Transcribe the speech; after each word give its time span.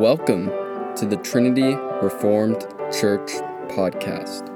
Welcome 0.00 0.46
to 0.96 1.04
the 1.04 1.18
Trinity 1.18 1.74
Reformed 2.00 2.62
Church 2.90 3.32
podcast. 3.68 4.48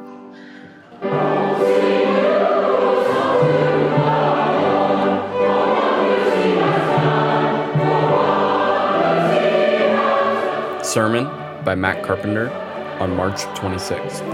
Sermon 10.82 11.26
by 11.62 11.74
Matt 11.74 12.02
Carpenter 12.02 12.50
on 12.98 13.14
March 13.14 13.42
26th. 13.54 14.24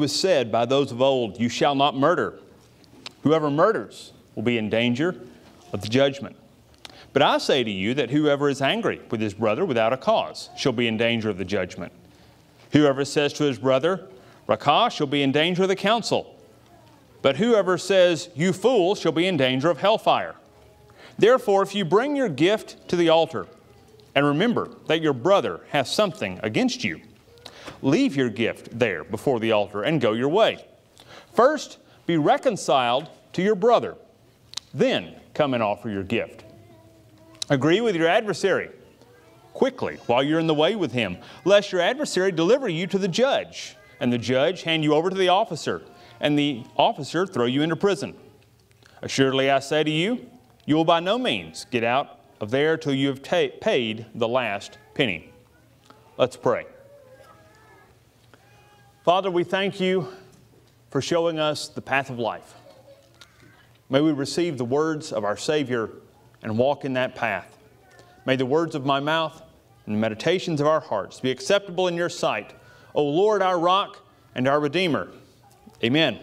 Was 0.00 0.18
said 0.18 0.50
by 0.50 0.64
those 0.64 0.90
of 0.90 1.00
old, 1.00 1.38
You 1.38 1.48
shall 1.48 1.76
not 1.76 1.96
murder. 1.96 2.40
Whoever 3.22 3.50
murders 3.50 4.12
will 4.34 4.42
be 4.42 4.58
in 4.58 4.68
danger 4.68 5.14
of 5.72 5.82
the 5.82 5.88
judgment. 5.88 6.36
But 7.12 7.22
I 7.22 7.38
say 7.38 7.62
to 7.62 7.70
you 7.70 7.94
that 7.94 8.10
whoever 8.10 8.48
is 8.48 8.62
angry 8.62 9.00
with 9.10 9.20
his 9.20 9.34
brother 9.34 9.64
without 9.64 9.92
a 9.92 9.96
cause 9.96 10.50
shall 10.56 10.72
be 10.72 10.88
in 10.88 10.96
danger 10.96 11.28
of 11.28 11.38
the 11.38 11.44
judgment. 11.44 11.92
Whoever 12.72 13.04
says 13.04 13.32
to 13.34 13.44
his 13.44 13.58
brother, 13.58 14.08
Raca, 14.46 14.90
shall 14.90 15.06
be 15.06 15.22
in 15.22 15.32
danger 15.32 15.62
of 15.62 15.68
the 15.68 15.76
council. 15.76 16.36
But 17.22 17.36
whoever 17.36 17.78
says, 17.78 18.30
You 18.34 18.52
fool, 18.52 18.94
shall 18.94 19.12
be 19.12 19.26
in 19.26 19.36
danger 19.36 19.70
of 19.70 19.78
hellfire. 19.78 20.36
Therefore, 21.18 21.62
if 21.62 21.74
you 21.74 21.84
bring 21.84 22.16
your 22.16 22.28
gift 22.28 22.88
to 22.88 22.96
the 22.96 23.10
altar, 23.10 23.46
and 24.14 24.26
remember 24.26 24.70
that 24.86 25.02
your 25.02 25.12
brother 25.12 25.60
has 25.70 25.92
something 25.92 26.40
against 26.42 26.82
you, 26.82 27.00
leave 27.82 28.16
your 28.16 28.30
gift 28.30 28.78
there 28.78 29.04
before 29.04 29.40
the 29.40 29.52
altar 29.52 29.82
and 29.82 30.00
go 30.00 30.12
your 30.12 30.28
way. 30.28 30.64
First, 31.34 31.78
be 32.06 32.16
reconciled 32.16 33.08
to 33.34 33.42
your 33.42 33.54
brother, 33.54 33.96
then 34.74 35.14
come 35.34 35.54
and 35.54 35.62
offer 35.62 35.88
your 35.88 36.02
gift. 36.02 36.44
Agree 37.48 37.80
with 37.80 37.96
your 37.96 38.08
adversary 38.08 38.70
quickly 39.52 39.98
while 40.06 40.22
you're 40.22 40.38
in 40.38 40.46
the 40.46 40.54
way 40.54 40.74
with 40.76 40.92
him, 40.92 41.18
lest 41.44 41.72
your 41.72 41.80
adversary 41.80 42.32
deliver 42.32 42.68
you 42.68 42.86
to 42.86 42.98
the 42.98 43.08
judge, 43.08 43.76
and 43.98 44.12
the 44.12 44.18
judge 44.18 44.62
hand 44.62 44.84
you 44.84 44.94
over 44.94 45.10
to 45.10 45.16
the 45.16 45.28
officer, 45.28 45.82
and 46.20 46.38
the 46.38 46.64
officer 46.76 47.26
throw 47.26 47.46
you 47.46 47.62
into 47.62 47.76
prison. 47.76 48.14
Assuredly, 49.02 49.50
I 49.50 49.58
say 49.58 49.82
to 49.82 49.90
you, 49.90 50.26
you 50.66 50.76
will 50.76 50.84
by 50.84 51.00
no 51.00 51.18
means 51.18 51.66
get 51.70 51.84
out 51.84 52.20
of 52.40 52.50
there 52.50 52.76
till 52.76 52.94
you 52.94 53.08
have 53.08 53.22
paid 53.22 54.06
the 54.14 54.28
last 54.28 54.78
penny. 54.94 55.32
Let's 56.16 56.36
pray. 56.36 56.66
Father, 59.02 59.30
we 59.30 59.44
thank 59.44 59.80
you 59.80 60.08
for 60.90 61.00
showing 61.00 61.38
us 61.38 61.68
the 61.68 61.80
path 61.80 62.10
of 62.10 62.18
life. 62.18 62.52
May 63.88 64.02
we 64.02 64.12
receive 64.12 64.58
the 64.58 64.64
words 64.66 65.10
of 65.10 65.24
our 65.24 65.38
Savior 65.38 65.88
and 66.42 66.58
walk 66.58 66.84
in 66.84 66.92
that 66.92 67.14
path. 67.14 67.56
May 68.26 68.36
the 68.36 68.44
words 68.44 68.74
of 68.74 68.84
my 68.84 69.00
mouth 69.00 69.42
and 69.86 69.94
the 69.94 69.98
meditations 69.98 70.60
of 70.60 70.66
our 70.66 70.80
hearts 70.80 71.18
be 71.18 71.30
acceptable 71.30 71.88
in 71.88 71.94
your 71.96 72.10
sight, 72.10 72.52
O 72.94 73.02
Lord, 73.02 73.40
our 73.40 73.58
rock 73.58 74.04
and 74.34 74.46
our 74.46 74.60
Redeemer. 74.60 75.10
Amen. 75.82 76.20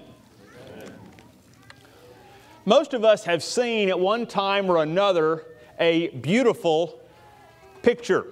Most 2.64 2.94
of 2.94 3.04
us 3.04 3.24
have 3.24 3.42
seen 3.42 3.90
at 3.90 4.00
one 4.00 4.28
time 4.28 4.70
or 4.70 4.84
another 4.84 5.46
a 5.80 6.10
beautiful 6.10 7.02
picture. 7.82 8.28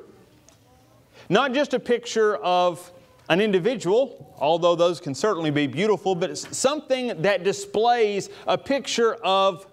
Not 1.29 1.51
just 1.51 1.73
a 1.73 1.79
picture 1.79 2.35
of 2.35 2.91
an 3.29 3.41
individual, 3.41 4.35
although 4.37 4.75
those 4.75 4.99
can 4.99 5.15
certainly 5.15 5.51
be 5.51 5.67
beautiful, 5.67 6.15
but 6.15 6.37
something 6.37 7.21
that 7.21 7.43
displays 7.43 8.29
a 8.47 8.57
picture 8.57 9.15
of 9.15 9.65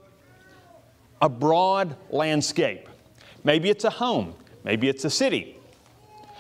a 1.21 1.29
broad 1.29 1.97
landscape. 2.11 2.89
Maybe 3.45 3.69
it's 3.71 3.85
a 3.85 3.91
home, 3.91 4.35
maybe 4.65 4.89
it's 4.89 5.05
a 5.05 5.11
city, 5.11 5.57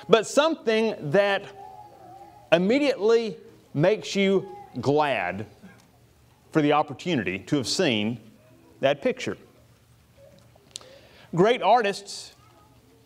but 0.08 0.26
something 0.26 0.94
that 1.10 1.44
immediately 2.50 3.36
makes 3.74 4.14
you 4.16 4.48
glad 4.80 5.46
for 6.52 6.62
the 6.62 6.72
opportunity 6.72 7.38
to 7.38 7.56
have 7.56 7.66
seen 7.66 8.20
that 8.80 9.02
picture. 9.02 9.36
Great 11.34 11.62
artists 11.62 12.34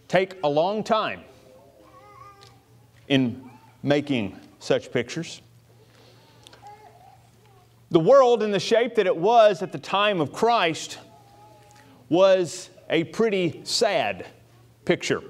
take 0.08 0.34
a 0.42 0.48
long 0.48 0.82
time 0.82 1.22
in 3.08 3.45
making 3.86 4.36
such 4.58 4.90
pictures. 4.90 5.40
The 7.92 8.00
world, 8.00 8.42
in 8.42 8.50
the 8.50 8.58
shape 8.58 8.96
that 8.96 9.06
it 9.06 9.16
was 9.16 9.62
at 9.62 9.70
the 9.70 9.78
time 9.78 10.20
of 10.20 10.32
Christ, 10.32 10.98
was 12.08 12.68
a 12.90 13.04
pretty 13.04 13.60
sad 13.62 14.26
picture. 14.84 15.22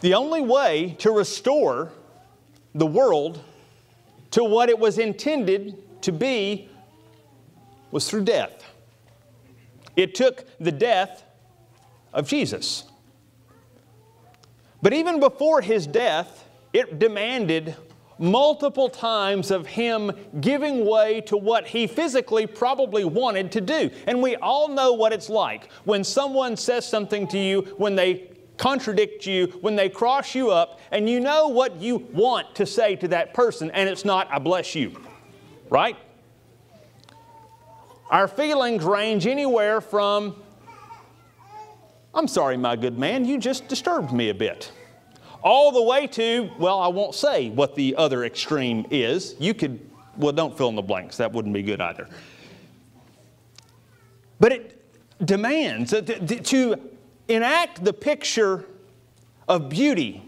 The 0.00 0.14
only 0.14 0.40
way 0.40 0.96
to 0.98 1.12
restore 1.12 1.92
the 2.74 2.86
world 2.86 3.44
to 4.32 4.42
what 4.42 4.68
it 4.68 4.78
was 4.78 4.98
intended 4.98 6.02
to 6.02 6.10
be 6.10 6.68
was 7.92 8.10
through 8.10 8.24
death. 8.24 8.64
It 9.94 10.16
took 10.16 10.46
the 10.58 10.72
death 10.72 11.22
of 12.12 12.26
Jesus. 12.26 12.84
But 14.82 14.92
even 14.92 15.20
before 15.20 15.60
his 15.60 15.86
death, 15.86 16.48
it 16.72 16.98
demanded 16.98 17.76
multiple 18.18 18.88
times 18.88 19.50
of 19.50 19.66
him 19.66 20.12
giving 20.40 20.86
way 20.86 21.20
to 21.22 21.36
what 21.36 21.66
he 21.66 21.86
physically 21.86 22.46
probably 22.46 23.04
wanted 23.04 23.50
to 23.52 23.60
do. 23.60 23.90
And 24.06 24.22
we 24.22 24.36
all 24.36 24.68
know 24.68 24.92
what 24.92 25.12
it's 25.12 25.28
like 25.28 25.70
when 25.84 26.04
someone 26.04 26.56
says 26.56 26.86
something 26.86 27.26
to 27.28 27.38
you, 27.38 27.62
when 27.78 27.94
they 27.94 28.30
contradict 28.58 29.26
you, 29.26 29.46
when 29.60 29.74
they 29.76 29.88
cross 29.88 30.34
you 30.34 30.50
up, 30.50 30.78
and 30.90 31.08
you 31.08 31.20
know 31.20 31.48
what 31.48 31.80
you 31.80 31.96
want 32.12 32.54
to 32.54 32.66
say 32.66 32.94
to 32.96 33.08
that 33.08 33.34
person, 33.34 33.70
and 33.72 33.88
it's 33.88 34.04
not, 34.04 34.28
I 34.30 34.38
bless 34.38 34.74
you. 34.74 35.00
Right? 35.68 35.96
Our 38.10 38.28
feelings 38.28 38.84
range 38.84 39.26
anywhere 39.26 39.80
from, 39.80 40.36
I'm 42.14 42.28
sorry, 42.28 42.56
my 42.56 42.76
good 42.76 42.98
man, 42.98 43.24
you 43.24 43.38
just 43.38 43.68
disturbed 43.68 44.12
me 44.12 44.28
a 44.28 44.34
bit. 44.34 44.70
All 45.42 45.72
the 45.72 45.82
way 45.82 46.06
to, 46.08 46.50
well, 46.58 46.78
I 46.78 46.88
won't 46.88 47.14
say 47.14 47.48
what 47.48 47.74
the 47.74 47.96
other 47.96 48.24
extreme 48.24 48.86
is. 48.90 49.34
You 49.38 49.54
could, 49.54 49.80
well, 50.16 50.32
don't 50.32 50.56
fill 50.56 50.68
in 50.68 50.76
the 50.76 50.82
blanks. 50.82 51.16
That 51.16 51.32
wouldn't 51.32 51.54
be 51.54 51.62
good 51.62 51.80
either. 51.80 52.06
But 54.38 54.52
it 54.52 54.84
demands 55.24 55.90
to 55.92 56.80
enact 57.28 57.84
the 57.84 57.92
picture 57.92 58.66
of 59.48 59.68
beauty, 59.68 60.22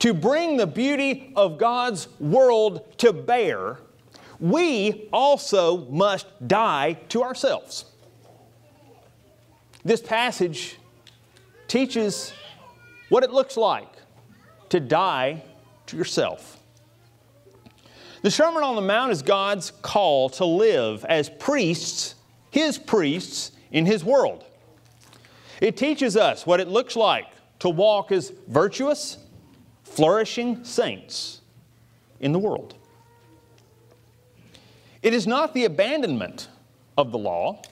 to 0.00 0.12
bring 0.12 0.56
the 0.56 0.66
beauty 0.66 1.32
of 1.36 1.56
God's 1.58 2.08
world 2.18 2.98
to 2.98 3.12
bear, 3.12 3.78
we 4.40 5.08
also 5.12 5.86
must 5.86 6.26
die 6.48 6.94
to 7.10 7.22
ourselves. 7.22 7.84
This 9.84 10.00
passage 10.00 10.78
teaches 11.72 12.34
what 13.08 13.24
it 13.24 13.32
looks 13.32 13.56
like 13.56 13.88
to 14.68 14.78
die 14.78 15.42
to 15.86 15.96
yourself. 15.96 16.58
The 18.20 18.30
Sermon 18.30 18.62
on 18.62 18.74
the 18.74 18.82
Mount 18.82 19.10
is 19.10 19.22
God's 19.22 19.70
call 19.80 20.28
to 20.30 20.44
live 20.44 21.02
as 21.06 21.30
priests, 21.30 22.14
His 22.50 22.76
priests, 22.76 23.52
in 23.70 23.86
His 23.86 24.04
world. 24.04 24.44
It 25.62 25.78
teaches 25.78 26.14
us 26.14 26.44
what 26.44 26.60
it 26.60 26.68
looks 26.68 26.94
like 26.94 27.28
to 27.60 27.70
walk 27.70 28.12
as 28.12 28.34
virtuous, 28.48 29.16
flourishing 29.82 30.64
saints 30.64 31.40
in 32.20 32.32
the 32.32 32.38
world. 32.38 32.74
It 35.02 35.14
is 35.14 35.26
not 35.26 35.54
the 35.54 35.64
abandonment 35.64 36.48
of 36.98 37.12
the 37.12 37.18
law, 37.18 37.62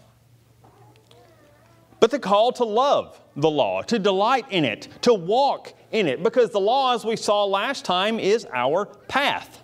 but 2.00 2.10
the 2.10 2.18
call 2.18 2.52
to 2.52 2.64
love 2.64 3.20
the 3.36 3.50
law, 3.50 3.82
to 3.82 3.98
delight 3.98 4.46
in 4.50 4.64
it, 4.64 4.88
to 5.02 5.14
walk 5.14 5.74
in 5.92 6.06
it, 6.06 6.22
because 6.22 6.50
the 6.50 6.60
law, 6.60 6.94
as 6.94 7.04
we 7.04 7.16
saw 7.16 7.44
last 7.44 7.84
time, 7.84 8.18
is 8.18 8.46
our 8.52 8.86
path. 8.86 9.62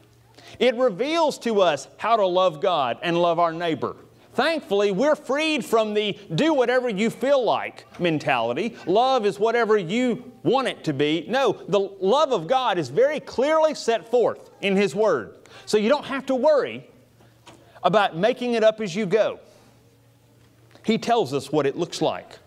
It 0.58 0.74
reveals 0.76 1.38
to 1.40 1.60
us 1.60 1.88
how 1.96 2.16
to 2.16 2.26
love 2.26 2.60
God 2.60 2.98
and 3.02 3.20
love 3.20 3.38
our 3.38 3.52
neighbor. 3.52 3.96
Thankfully, 4.34 4.92
we're 4.92 5.16
freed 5.16 5.64
from 5.64 5.94
the 5.94 6.12
do 6.34 6.52
whatever 6.52 6.90
you 6.90 7.08
feel 7.08 7.42
like 7.42 7.86
mentality. 7.98 8.76
Love 8.86 9.24
is 9.24 9.38
whatever 9.38 9.78
you 9.78 10.30
want 10.42 10.68
it 10.68 10.84
to 10.84 10.92
be. 10.92 11.24
No, 11.26 11.52
the 11.68 11.80
love 11.80 12.32
of 12.32 12.46
God 12.46 12.76
is 12.76 12.90
very 12.90 13.18
clearly 13.18 13.74
set 13.74 14.10
forth 14.10 14.50
in 14.60 14.76
His 14.76 14.94
Word. 14.94 15.36
So 15.64 15.78
you 15.78 15.88
don't 15.88 16.04
have 16.04 16.26
to 16.26 16.34
worry 16.34 16.86
about 17.82 18.18
making 18.18 18.52
it 18.52 18.62
up 18.62 18.82
as 18.82 18.94
you 18.94 19.06
go. 19.06 19.40
He 20.86 20.98
tells 20.98 21.34
us 21.34 21.50
what 21.50 21.66
it 21.66 21.76
looks 21.76 22.00
like. 22.00 22.38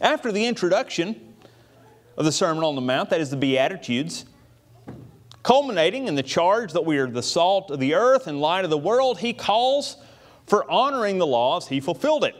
After 0.00 0.32
the 0.32 0.46
introduction 0.46 1.34
of 2.16 2.24
the 2.24 2.32
Sermon 2.32 2.64
on 2.64 2.74
the 2.74 2.80
Mount, 2.80 3.10
that 3.10 3.20
is 3.20 3.30
the 3.30 3.36
Beatitudes, 3.36 4.26
Culminating 5.42 6.06
in 6.06 6.14
the 6.14 6.22
charge 6.22 6.72
that 6.74 6.84
we 6.84 6.98
are 6.98 7.06
the 7.06 7.22
salt 7.22 7.70
of 7.70 7.80
the 7.80 7.94
earth 7.94 8.26
and 8.26 8.40
light 8.40 8.64
of 8.64 8.70
the 8.70 8.78
world, 8.78 9.18
he 9.18 9.32
calls 9.32 9.96
for 10.46 10.70
honoring 10.70 11.18
the 11.18 11.26
laws, 11.26 11.68
he 11.68 11.80
fulfilled 11.80 12.24
it. 12.24 12.34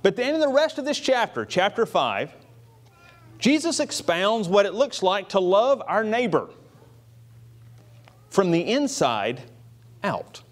But 0.00 0.16
then 0.16 0.34
in 0.34 0.40
the 0.40 0.48
rest 0.48 0.78
of 0.78 0.86
this 0.86 0.98
chapter, 0.98 1.44
chapter 1.44 1.84
5, 1.84 2.32
Jesus 3.38 3.78
expounds 3.78 4.48
what 4.48 4.64
it 4.64 4.72
looks 4.72 5.02
like 5.02 5.28
to 5.30 5.40
love 5.40 5.82
our 5.86 6.02
neighbor 6.02 6.48
from 8.30 8.52
the 8.52 8.60
inside 8.60 9.42
out. 10.02 10.42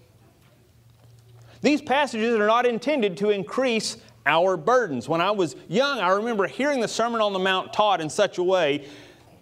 These 1.61 1.81
passages 1.81 2.35
are 2.35 2.47
not 2.47 2.65
intended 2.65 3.17
to 3.17 3.29
increase 3.29 3.97
our 4.25 4.57
burdens. 4.57 5.07
When 5.07 5.21
I 5.21 5.31
was 5.31 5.55
young, 5.67 5.99
I 5.99 6.09
remember 6.09 6.47
hearing 6.47 6.79
the 6.79 6.87
Sermon 6.87 7.21
on 7.21 7.33
the 7.33 7.39
Mount 7.39 7.73
taught 7.73 8.01
in 8.01 8.09
such 8.09 8.37
a 8.37 8.43
way 8.43 8.87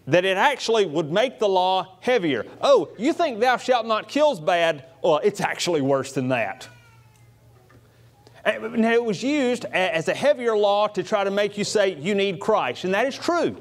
that 0.08 0.26
it 0.26 0.38
actually 0.38 0.86
would 0.86 1.12
make 1.12 1.40
the 1.40 1.48
law 1.48 1.98
heavier. 2.02 2.46
Oh, 2.62 2.90
you 2.98 3.14
think 3.14 3.40
thou 3.40 3.58
shalt 3.58 3.86
not 3.86 4.08
kill's 4.08 4.40
bad? 4.40 4.86
Well, 5.04 5.20
it's 5.24 5.42
actually 5.42 5.82
worse 5.82 6.14
than 6.14 6.30
that. 6.30 6.68
Eh, 8.46 8.56
and 8.56 8.86
it 8.86 9.04
was 9.04 9.22
used 9.22 9.66
as 9.66 10.08
a 10.08 10.14
heavier 10.14 10.58
law 10.58 10.88
to 10.88 11.04
try 11.04 11.24
to 11.24 11.32
make 11.32 11.58
you 11.58 11.64
say 11.64 11.96
you 11.96 12.16
need 12.16 12.40
Christ, 12.40 12.86
and 12.86 12.94
that 12.94 13.06
is 13.06 13.18
true. 13.18 13.56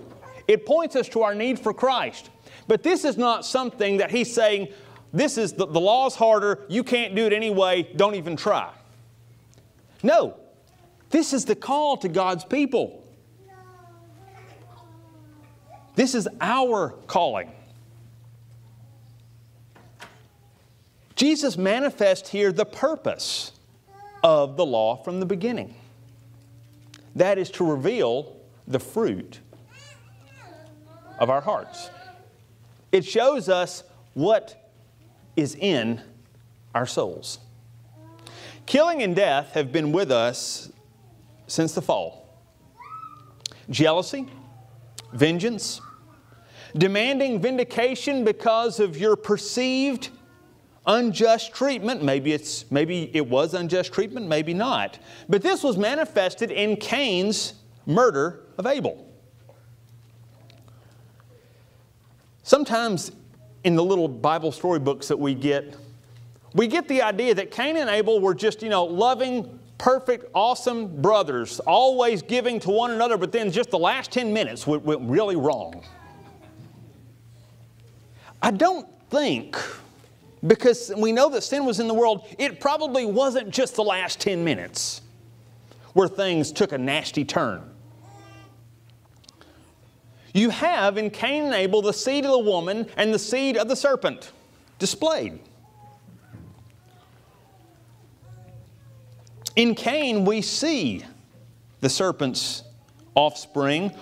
It 0.46 0.64
points 0.64 0.96
us 0.96 1.08
to 1.10 1.22
our 1.22 1.34
need 1.34 1.58
for 1.58 1.74
Christ. 1.74 2.30
But 2.66 2.82
this 2.82 3.04
is 3.04 3.16
not 3.16 3.44
something 3.44 3.98
that 3.98 4.10
he's 4.10 4.32
saying, 4.32 4.68
this 5.12 5.38
is 5.38 5.52
the, 5.52 5.66
the 5.66 5.80
law's 5.80 6.14
harder, 6.14 6.64
you 6.68 6.84
can't 6.84 7.14
do 7.14 7.26
it 7.26 7.32
anyway, 7.32 7.82
don't 7.96 8.14
even 8.14 8.36
try. 8.36 8.70
No, 10.02 10.36
this 11.10 11.32
is 11.32 11.44
the 11.44 11.56
call 11.56 11.96
to 11.98 12.08
God's 12.08 12.44
people. 12.44 13.04
This 15.94 16.14
is 16.14 16.28
our 16.40 16.90
calling. 17.06 17.50
Jesus 21.16 21.58
manifests 21.58 22.28
here 22.28 22.52
the 22.52 22.64
purpose 22.64 23.50
of 24.22 24.56
the 24.56 24.64
law 24.64 24.96
from 24.96 25.18
the 25.18 25.26
beginning. 25.26 25.74
That 27.16 27.38
is 27.38 27.50
to 27.52 27.64
reveal 27.64 28.36
the 28.68 28.78
fruit 28.78 29.40
of 31.18 31.30
our 31.30 31.40
hearts. 31.40 31.90
It 32.92 33.04
shows 33.04 33.48
us 33.48 33.82
what 34.14 34.57
is 35.38 35.54
in 35.54 36.02
our 36.74 36.84
souls. 36.84 37.38
Killing 38.66 39.02
and 39.02 39.14
death 39.14 39.52
have 39.52 39.70
been 39.70 39.92
with 39.92 40.10
us 40.10 40.70
since 41.46 41.72
the 41.74 41.80
fall. 41.80 42.28
Jealousy, 43.70 44.26
vengeance, 45.12 45.80
demanding 46.76 47.40
vindication 47.40 48.24
because 48.24 48.80
of 48.80 48.98
your 48.98 49.14
perceived 49.14 50.10
unjust 50.86 51.54
treatment. 51.54 52.02
Maybe, 52.02 52.32
it's, 52.32 52.68
maybe 52.72 53.08
it 53.14 53.26
was 53.26 53.54
unjust 53.54 53.92
treatment, 53.92 54.26
maybe 54.26 54.52
not. 54.52 54.98
But 55.28 55.42
this 55.42 55.62
was 55.62 55.78
manifested 55.78 56.50
in 56.50 56.76
Cain's 56.76 57.54
murder 57.86 58.40
of 58.58 58.66
Abel. 58.66 59.06
Sometimes 62.42 63.12
in 63.64 63.76
the 63.76 63.84
little 63.84 64.08
Bible 64.08 64.52
storybooks 64.52 65.08
that 65.08 65.18
we 65.18 65.34
get, 65.34 65.76
we 66.54 66.66
get 66.66 66.88
the 66.88 67.02
idea 67.02 67.34
that 67.34 67.50
Cain 67.50 67.76
and 67.76 67.90
Abel 67.90 68.20
were 68.20 68.34
just, 68.34 68.62
you 68.62 68.68
know, 68.68 68.84
loving, 68.84 69.58
perfect, 69.76 70.26
awesome 70.34 71.00
brothers, 71.02 71.60
always 71.60 72.22
giving 72.22 72.58
to 72.60 72.70
one 72.70 72.90
another, 72.90 73.16
but 73.16 73.32
then 73.32 73.50
just 73.50 73.70
the 73.70 73.78
last 73.78 74.10
10 74.12 74.32
minutes 74.32 74.66
went, 74.66 74.82
went 74.82 75.02
really 75.02 75.36
wrong. 75.36 75.82
I 78.40 78.50
don't 78.50 78.88
think 79.10 79.56
because 80.46 80.92
we 80.96 81.12
know 81.12 81.28
that 81.30 81.42
sin 81.42 81.64
was 81.64 81.80
in 81.80 81.88
the 81.88 81.94
world, 81.94 82.26
it 82.38 82.60
probably 82.60 83.04
wasn't 83.04 83.50
just 83.50 83.74
the 83.74 83.84
last 83.84 84.20
10 84.20 84.44
minutes 84.44 85.02
where 85.94 86.08
things 86.08 86.52
took 86.52 86.72
a 86.72 86.78
nasty 86.78 87.24
turn. 87.24 87.62
You 90.38 90.50
have 90.50 90.98
in 90.98 91.10
Cain 91.10 91.46
and 91.46 91.54
Abel 91.54 91.82
the 91.82 91.92
seed 91.92 92.24
of 92.24 92.30
the 92.30 92.38
woman 92.38 92.86
and 92.96 93.12
the 93.12 93.18
seed 93.18 93.56
of 93.56 93.68
the 93.68 93.74
serpent 93.74 94.30
displayed. 94.78 95.40
In 99.56 99.74
Cain, 99.74 100.24
we 100.24 100.40
see 100.42 101.04
the 101.80 101.88
serpent's 101.88 102.62
offspring 103.16 103.92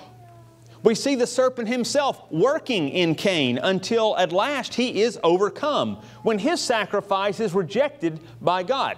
we 0.86 0.94
see 0.94 1.16
the 1.16 1.26
serpent 1.26 1.66
himself 1.66 2.30
working 2.30 2.90
in 2.90 3.16
Cain 3.16 3.58
until 3.58 4.16
at 4.18 4.30
last 4.30 4.72
he 4.72 5.02
is 5.02 5.18
overcome 5.24 5.96
when 6.22 6.38
his 6.38 6.60
sacrifice 6.60 7.40
is 7.40 7.54
rejected 7.54 8.20
by 8.40 8.62
God. 8.62 8.96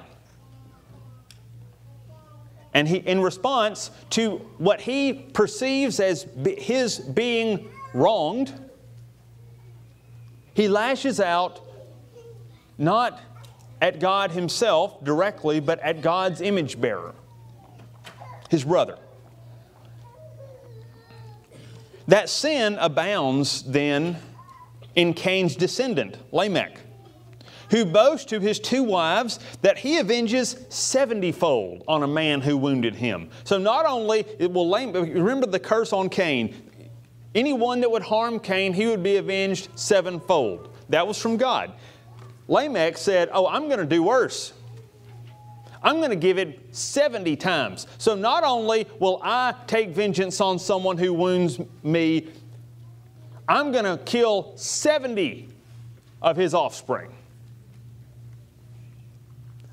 And 2.75 2.87
he, 2.87 2.97
in 2.97 3.21
response 3.21 3.91
to 4.11 4.37
what 4.59 4.81
he 4.81 5.13
perceives 5.13 6.01
as 6.01 6.27
his 6.59 6.99
being 6.99 7.69
wronged, 7.95 8.53
he 10.55 10.69
lashes 10.69 11.21
out 11.21 11.61
not 12.77 13.21
at 13.81 14.01
God 14.01 14.33
himself 14.33 15.03
directly, 15.05 15.61
but 15.61 15.79
at 15.81 16.03
God's 16.03 16.41
image 16.41 16.81
bearer, 16.81 17.15
his 18.51 18.65
brother. 18.65 18.99
That 22.09 22.29
sin 22.29 22.77
abounds 22.81 23.63
then 23.63 24.17
in 24.95 25.15
Cain's 25.15 25.55
descendant, 25.55 26.17
Lamech, 26.33 26.81
who 27.71 27.85
boasts 27.85 28.27
to 28.27 28.41
his 28.41 28.59
two 28.59 28.83
wives 28.83 29.39
that 29.63 29.79
he 29.79 29.99
avenges 29.99 30.55
seventyfold 30.69 31.83
on 31.87 32.03
a 32.03 32.07
man 32.07 32.41
who 32.41 32.57
wounded 32.57 32.95
him. 32.95 33.31
So 33.45 33.59
not 33.59 33.87
only 33.87 34.25
it 34.39 34.53
will 34.53 34.71
remember 34.71 35.47
the 35.47 35.61
curse 35.61 35.93
on 35.93 36.09
Cain, 36.09 36.55
anyone 37.35 37.81
that 37.81 37.91
would 37.91 38.03
harm 38.03 38.41
Cain, 38.41 38.73
he 38.73 38.87
would 38.87 39.03
be 39.03 39.17
avenged 39.17 39.69
sevenfold. 39.79 40.75
That 40.89 41.07
was 41.07 41.21
from 41.21 41.37
God. 41.37 41.73
Lamech 42.49 42.97
said, 42.97 43.29
Oh, 43.33 43.47
I'm 43.47 43.67
going 43.67 43.81
to 43.81 43.87
do 43.87 44.03
worse. 44.03 44.55
I'm 45.83 45.99
going 45.99 46.11
to 46.11 46.17
give 46.17 46.39
it 46.39 46.75
70 46.75 47.37
times. 47.37 47.87
So 47.99 48.15
not 48.15 48.43
only 48.43 48.87
will 48.99 49.21
I 49.23 49.55
take 49.67 49.91
vengeance 49.91 50.41
on 50.41 50.59
someone 50.59 50.99
who 50.99 51.13
wounds 51.13 51.61
me, 51.83 52.29
I'm 53.49 53.71
going 53.71 53.85
to 53.85 53.97
kill 54.05 54.53
70 54.57 55.49
of 56.21 56.37
his 56.37 56.53
offspring. 56.53 57.13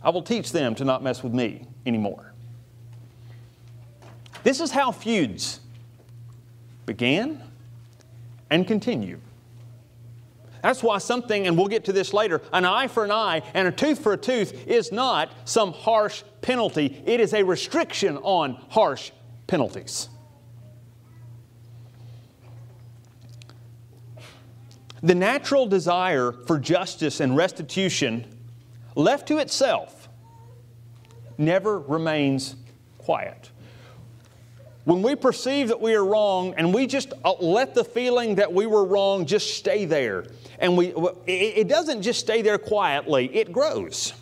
I 0.05 0.09
will 0.09 0.21
teach 0.21 0.51
them 0.51 0.75
to 0.75 0.85
not 0.85 1.01
mess 1.01 1.23
with 1.23 1.33
me 1.33 1.65
anymore. 1.85 2.31
This 4.43 4.61
is 4.61 4.69
how 4.69 4.91
feuds 4.91 5.59
began 6.85 7.41
and 8.51 8.67
continue. 8.67 9.19
That's 10.61 10.83
why 10.83 10.99
something, 10.99 11.47
and 11.47 11.57
we'll 11.57 11.67
get 11.67 11.85
to 11.85 11.93
this 11.93 12.13
later, 12.13 12.41
an 12.53 12.65
eye 12.65 12.87
for 12.87 13.03
an 13.03 13.11
eye 13.11 13.41
and 13.55 13.67
a 13.67 13.71
tooth 13.71 13.99
for 13.99 14.13
a 14.13 14.17
tooth 14.17 14.67
is 14.67 14.91
not 14.91 15.31
some 15.45 15.73
harsh 15.73 16.21
penalty. 16.41 17.01
It 17.05 17.19
is 17.19 17.33
a 17.33 17.43
restriction 17.43 18.17
on 18.17 18.53
harsh 18.69 19.11
penalties. 19.47 20.09
The 25.01 25.15
natural 25.15 25.65
desire 25.65 26.31
for 26.31 26.59
justice 26.59 27.19
and 27.19 27.35
restitution, 27.35 28.25
left 28.95 29.27
to 29.27 29.37
itself, 29.37 29.94
never 31.37 31.79
remains 31.79 32.55
quiet. 32.97 33.49
When 34.85 35.01
we 35.01 35.15
perceive 35.15 35.69
that 35.69 35.81
we 35.81 35.95
are 35.95 36.05
wrong 36.05 36.53
and 36.57 36.73
we 36.73 36.85
just 36.85 37.13
uh, 37.23 37.33
let 37.39 37.73
the 37.73 37.83
feeling 37.83 38.35
that 38.35 38.53
we 38.53 38.67
were 38.67 38.85
wrong 38.85 39.25
just 39.25 39.57
stay 39.57 39.85
there, 39.85 40.25
and 40.59 40.77
we, 40.77 40.93
it 41.25 41.67
doesn't 41.67 42.03
just 42.03 42.19
stay 42.19 42.41
there 42.41 42.59
quietly, 42.59 43.35
it 43.35 43.51
grows. 43.51 44.13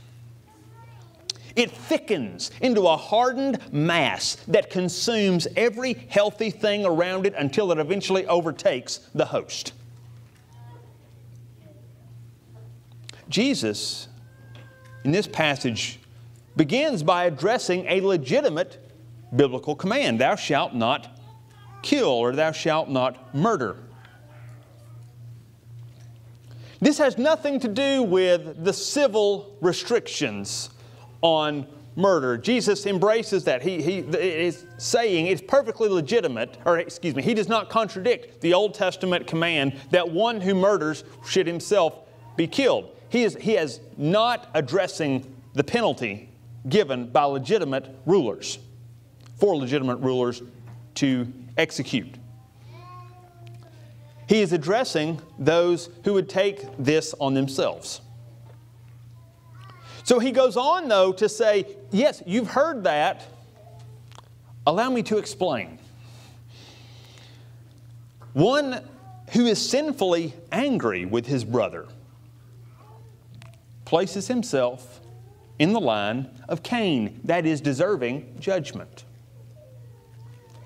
It 1.56 1.70
thickens 1.70 2.50
into 2.62 2.88
a 2.88 2.98
hardened 2.98 3.60
mass 3.72 4.38
that 4.48 4.70
consumes 4.70 5.48
every 5.56 5.94
healthy 6.10 6.50
thing 6.50 6.86
around 6.86 7.28
it 7.28 7.36
until 7.38 7.72
it 7.72 7.78
eventually 7.78 8.26
overtakes 8.26 9.10
the 9.14 9.26
host. 9.26 9.74
Jesus, 13.30 14.08
in 15.04 15.12
this 15.12 15.28
passage, 15.28 16.00
begins 16.56 17.04
by 17.04 17.26
addressing 17.26 17.86
a 17.88 18.02
legitimate 18.02 18.80
biblical 19.36 19.76
command 19.76 20.20
Thou 20.20 20.36
shalt 20.36 20.74
not 20.74 21.20
kill, 21.82 22.10
or 22.10 22.34
thou 22.34 22.52
shalt 22.52 22.90
not 22.90 23.34
murder. 23.36 23.78
This 26.80 26.98
has 26.98 27.18
nothing 27.18 27.60
to 27.62 27.68
do 27.68 28.04
with 28.04 28.64
the 28.64 28.74
civil 28.74 29.58
restrictions 29.62 30.70
on 31.22 31.66
murder. 31.96 32.38
Jesus 32.38 32.86
embraces 32.86 33.46
that. 33.46 33.62
He, 33.62 33.82
he 33.82 34.00
is 34.00 34.66
saying 34.78 35.28
it's 35.28 35.42
perfectly 35.42 35.88
legitimate, 35.88 36.58
or 36.66 36.80
excuse 36.80 37.16
me, 37.16 37.24
he 37.24 37.34
does 37.34 37.48
not 37.48 37.70
contradict 37.70 38.42
the 38.42 38.54
Old 38.54 38.74
Testament 38.74 39.28
command 39.28 39.80
that 39.92 40.10
one 40.10 40.42
who 40.42 40.54
murders 40.56 41.04
should 41.26 41.48
himself 41.48 42.00
be 42.36 42.48
killed. 42.48 42.90
He 43.10 43.24
is, 43.24 43.38
he 43.40 43.56
is 43.56 43.80
not 43.96 44.50
addressing 44.54 45.34
the 45.54 45.64
penalty 45.64 46.33
given 46.68 47.08
by 47.08 47.24
legitimate 47.24 47.88
rulers, 48.06 48.60
for 49.38 49.56
legitimate 49.56 49.98
rulers 49.98 50.42
to 50.96 51.32
execute. 51.58 52.16
He 54.28 54.42
is 54.42 54.54
addressing 54.54 55.22
those 55.38 55.90
who 56.04 56.14
would 56.14 56.30
take 56.30 56.66
this 56.78 57.14
on 57.20 57.34
themselves. 57.34 58.02
So 60.04 60.20
he 60.20 60.32
goes 60.32 60.58
on, 60.58 60.88
though, 60.88 61.14
to 61.14 61.30
say, 61.30 61.66
Yes, 61.92 62.22
you've 62.26 62.50
heard 62.50 62.84
that. 62.86 63.26
Allow 64.66 64.90
me 64.90 65.04
to 65.04 65.18
explain. 65.18 65.80
One 68.34 68.82
who 69.34 69.46
is 69.46 69.70
sinfully 69.70 70.34
angry 70.52 71.06
with 71.06 71.26
his 71.28 71.44
brother 71.44 71.88
places 73.86 74.28
himself 74.28 75.02
in 75.60 75.74
the 75.74 75.80
line 75.80 76.30
of 76.50 76.64
Cain, 76.64 77.20
that 77.24 77.46
is, 77.46 77.62
deserving 77.62 78.36
judgment. 78.40 79.06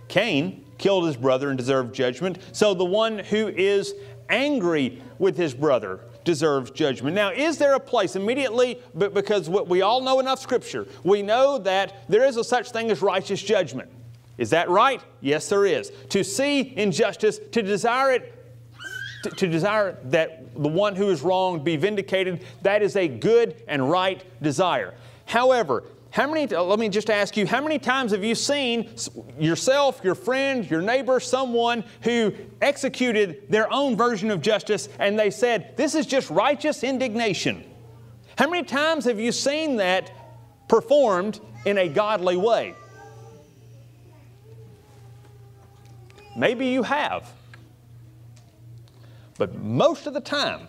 Cain 0.08 0.65
killed 0.77 1.06
his 1.06 1.17
brother 1.17 1.50
and 1.50 1.58
deserved 1.58 1.94
judgment, 1.94 2.39
so 2.51 2.74
the 2.74 2.86
one 2.86 3.20
who 3.20 3.48
is 3.48 3.94
angry 4.29 5.01
with 5.20 5.38
his 5.38 5.53
brother 5.53 6.01
deserves 6.24 6.72
judgment. 6.72 7.15
Now, 7.15 7.32
is 7.32 7.58
there 7.58 7.74
a 7.74 7.79
place 7.79 8.15
immediately, 8.15 8.82
but 8.94 9.13
because 9.13 9.50
we 9.50 9.82
all 9.82 10.01
know 10.01 10.20
enough 10.20 10.39
Scripture, 10.39 10.88
we 11.03 11.22
know 11.22 11.58
that 11.60 12.10
there 12.10 12.25
is 12.25 12.38
a 12.38 12.44
such 12.44 12.72
thing 12.72 12.91
as 12.91 13.01
righteous 13.01 13.41
judgment. 13.41 13.89
Is 14.38 14.51
that 14.51 14.70
right? 14.70 15.01
Yes, 15.22 15.50
there 15.50 15.65
is. 15.65 15.91
To 16.10 16.24
see 16.24 16.77
injustice, 16.77 17.39
to 17.53 17.62
desire 17.62 18.12
it, 18.12 18.37
to, 19.29 19.48
desire 19.48 19.98
that 20.05 20.53
the 20.53 20.69
one 20.69 20.96
who 20.96 21.10
is 21.10 21.22
wronged 21.22 21.63
be 21.63 21.75
vindicated, 21.75 22.43
that 22.62 22.81
is 22.81 22.96
a 22.96 23.07
good 23.07 23.62
and 23.67 23.89
right 23.89 24.24
desire. 24.41 24.93
However, 25.25 25.84
how 26.12 26.27
many, 26.31 26.48
let 26.48 26.79
me 26.79 26.89
just 26.89 27.10
ask 27.10 27.38
you, 27.38 27.46
how 27.46 27.62
many 27.62 27.77
times 27.77 28.12
have 28.12 28.24
you 28.24 28.34
seen 28.34 28.89
yourself, 29.38 30.01
your 30.03 30.15
friend, 30.15 30.69
your 30.69 30.81
neighbor, 30.81 31.19
someone 31.19 31.84
who 32.01 32.34
executed 32.62 33.43
their 33.50 33.72
own 33.72 33.96
version 33.96 34.31
of 34.31 34.41
justice 34.41 34.89
and 35.00 35.19
they 35.19 35.29
said, 35.29 35.75
This 35.77 35.96
is 35.96 36.05
just 36.05 36.29
righteous 36.29 36.84
indignation? 36.84 37.63
How 38.38 38.50
many 38.50 38.63
times 38.63 39.05
have 39.05 39.19
you 39.19 39.31
seen 39.31 39.77
that 39.77 40.12
performed 40.67 41.39
in 41.65 41.77
a 41.77 41.88
godly 41.88 42.38
way? 42.38 42.74
Maybe 46.36 46.67
you 46.67 46.84
have. 46.84 47.31
But 49.38 49.56
most 49.56 50.08
of 50.08 50.13
the 50.13 50.22
time, 50.22 50.67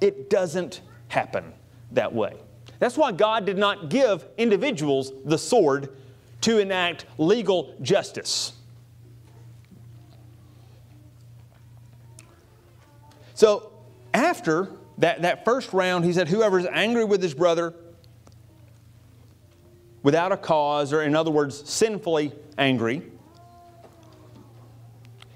it 0.00 0.30
doesn't 0.30 0.82
happen 1.08 1.52
that 1.92 2.14
way. 2.14 2.34
That's 2.78 2.96
why 2.96 3.12
God 3.12 3.46
did 3.46 3.58
not 3.58 3.88
give 3.88 4.24
individuals 4.36 5.12
the 5.24 5.38
sword 5.38 5.96
to 6.42 6.58
enact 6.58 7.06
legal 7.18 7.74
justice. 7.80 8.52
So, 13.34 13.72
after 14.14 14.70
that, 14.98 15.22
that 15.22 15.44
first 15.44 15.72
round, 15.72 16.04
he 16.04 16.12
said, 16.12 16.28
Whoever 16.28 16.58
is 16.58 16.66
angry 16.70 17.04
with 17.04 17.22
his 17.22 17.34
brother 17.34 17.74
without 20.02 20.32
a 20.32 20.36
cause, 20.36 20.92
or 20.92 21.02
in 21.02 21.14
other 21.14 21.30
words, 21.30 21.68
sinfully 21.68 22.32
angry, 22.56 23.02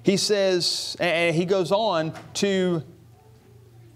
he 0.02 0.16
says, 0.16 0.96
and 1.00 1.34
he 1.34 1.44
goes 1.44 1.72
on 1.72 2.14
to 2.34 2.82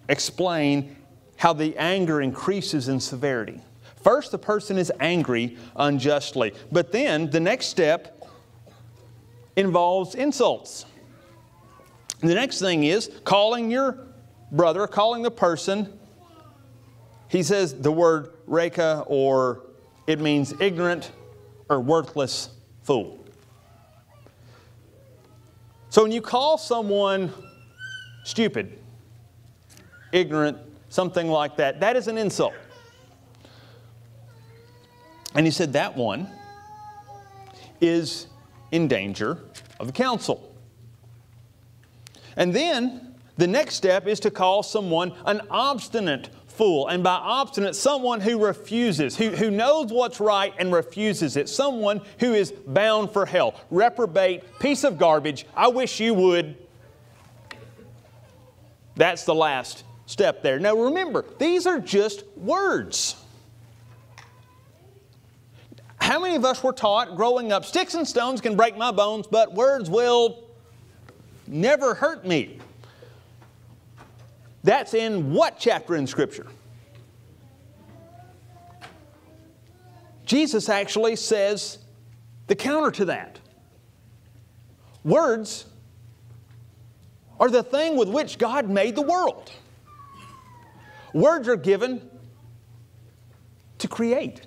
explain 0.08 0.96
how 1.36 1.52
the 1.52 1.76
anger 1.76 2.20
increases 2.20 2.88
in 2.88 3.00
severity. 3.00 3.60
First, 4.02 4.32
the 4.32 4.38
person 4.38 4.76
is 4.76 4.92
angry 5.00 5.56
unjustly, 5.76 6.52
but 6.70 6.92
then 6.92 7.30
the 7.30 7.40
next 7.40 7.66
step 7.66 8.28
involves 9.56 10.14
insults. 10.14 10.84
The 12.20 12.34
next 12.34 12.60
thing 12.60 12.84
is 12.84 13.10
calling 13.24 13.70
your 13.70 13.98
brother, 14.52 14.86
calling 14.86 15.22
the 15.22 15.30
person. 15.30 15.98
He 17.28 17.42
says 17.42 17.74
the 17.74 17.90
word 17.90 18.30
Raca, 18.46 19.04
or 19.06 19.62
it 20.06 20.20
means 20.20 20.52
ignorant 20.60 21.10
or 21.68 21.80
worthless 21.80 22.50
fool. 22.82 23.23
So 25.94 26.02
when 26.02 26.10
you 26.10 26.20
call 26.20 26.58
someone 26.58 27.32
stupid, 28.24 28.80
ignorant, 30.10 30.58
something 30.88 31.28
like 31.28 31.56
that. 31.58 31.78
That 31.78 31.94
is 31.94 32.08
an 32.08 32.18
insult. 32.18 32.52
And 35.36 35.46
he 35.46 35.52
said 35.52 35.72
that 35.74 35.96
one 35.96 36.28
is 37.80 38.26
in 38.72 38.88
danger 38.88 39.38
of 39.78 39.86
the 39.86 39.92
council. 39.92 40.52
And 42.36 42.52
then 42.52 43.14
the 43.36 43.46
next 43.46 43.76
step 43.76 44.08
is 44.08 44.18
to 44.18 44.32
call 44.32 44.64
someone 44.64 45.14
an 45.26 45.42
obstinate 45.48 46.28
fool. 46.54 46.88
And 46.88 47.02
by 47.02 47.14
obstinate, 47.14 47.76
someone 47.76 48.20
who 48.20 48.44
refuses, 48.44 49.16
who, 49.16 49.30
who 49.30 49.50
knows 49.50 49.92
what's 49.92 50.20
right 50.20 50.54
and 50.58 50.72
refuses 50.72 51.36
it. 51.36 51.48
Someone 51.48 52.00
who 52.20 52.32
is 52.32 52.52
bound 52.52 53.10
for 53.10 53.26
hell. 53.26 53.60
Reprobate, 53.70 54.58
piece 54.58 54.84
of 54.84 54.98
garbage. 54.98 55.46
I 55.56 55.68
wish 55.68 56.00
you 56.00 56.14
would. 56.14 56.56
That's 58.96 59.24
the 59.24 59.34
last 59.34 59.84
step 60.06 60.42
there. 60.42 60.58
Now 60.58 60.74
remember, 60.76 61.24
these 61.38 61.66
are 61.66 61.80
just 61.80 62.24
words. 62.36 63.16
How 66.00 66.20
many 66.20 66.36
of 66.36 66.44
us 66.44 66.62
were 66.62 66.72
taught 66.72 67.16
growing 67.16 67.50
up, 67.50 67.64
sticks 67.64 67.94
and 67.94 68.06
stones 68.06 68.40
can 68.40 68.56
break 68.56 68.76
my 68.76 68.92
bones, 68.92 69.26
but 69.26 69.54
words 69.54 69.88
will 69.88 70.44
never 71.46 71.94
hurt 71.94 72.26
me? 72.26 72.58
That's 74.64 74.94
in 74.94 75.34
what 75.34 75.58
chapter 75.58 75.94
in 75.94 76.06
Scripture? 76.06 76.46
Jesus 80.24 80.70
actually 80.70 81.16
says 81.16 81.78
the 82.46 82.56
counter 82.56 82.90
to 82.92 83.04
that. 83.04 83.38
Words 85.04 85.66
are 87.38 87.50
the 87.50 87.62
thing 87.62 87.96
with 87.96 88.08
which 88.08 88.38
God 88.38 88.70
made 88.70 88.96
the 88.96 89.02
world. 89.02 89.52
Words 91.12 91.46
are 91.46 91.56
given 91.56 92.10
to 93.78 93.86
create. 93.86 94.46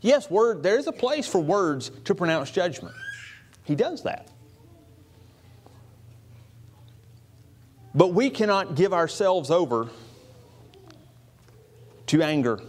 Yes, 0.00 0.30
word, 0.30 0.62
there's 0.62 0.86
a 0.86 0.92
place 0.92 1.28
for 1.28 1.40
words 1.40 1.90
to 2.04 2.14
pronounce 2.14 2.50
judgment. 2.50 2.94
He 3.64 3.74
does 3.74 4.02
that. 4.04 4.28
But 7.94 8.08
we 8.08 8.30
cannot 8.30 8.74
give 8.74 8.92
ourselves 8.92 9.50
over 9.50 9.88
to 12.06 12.22
anger. 12.22 12.60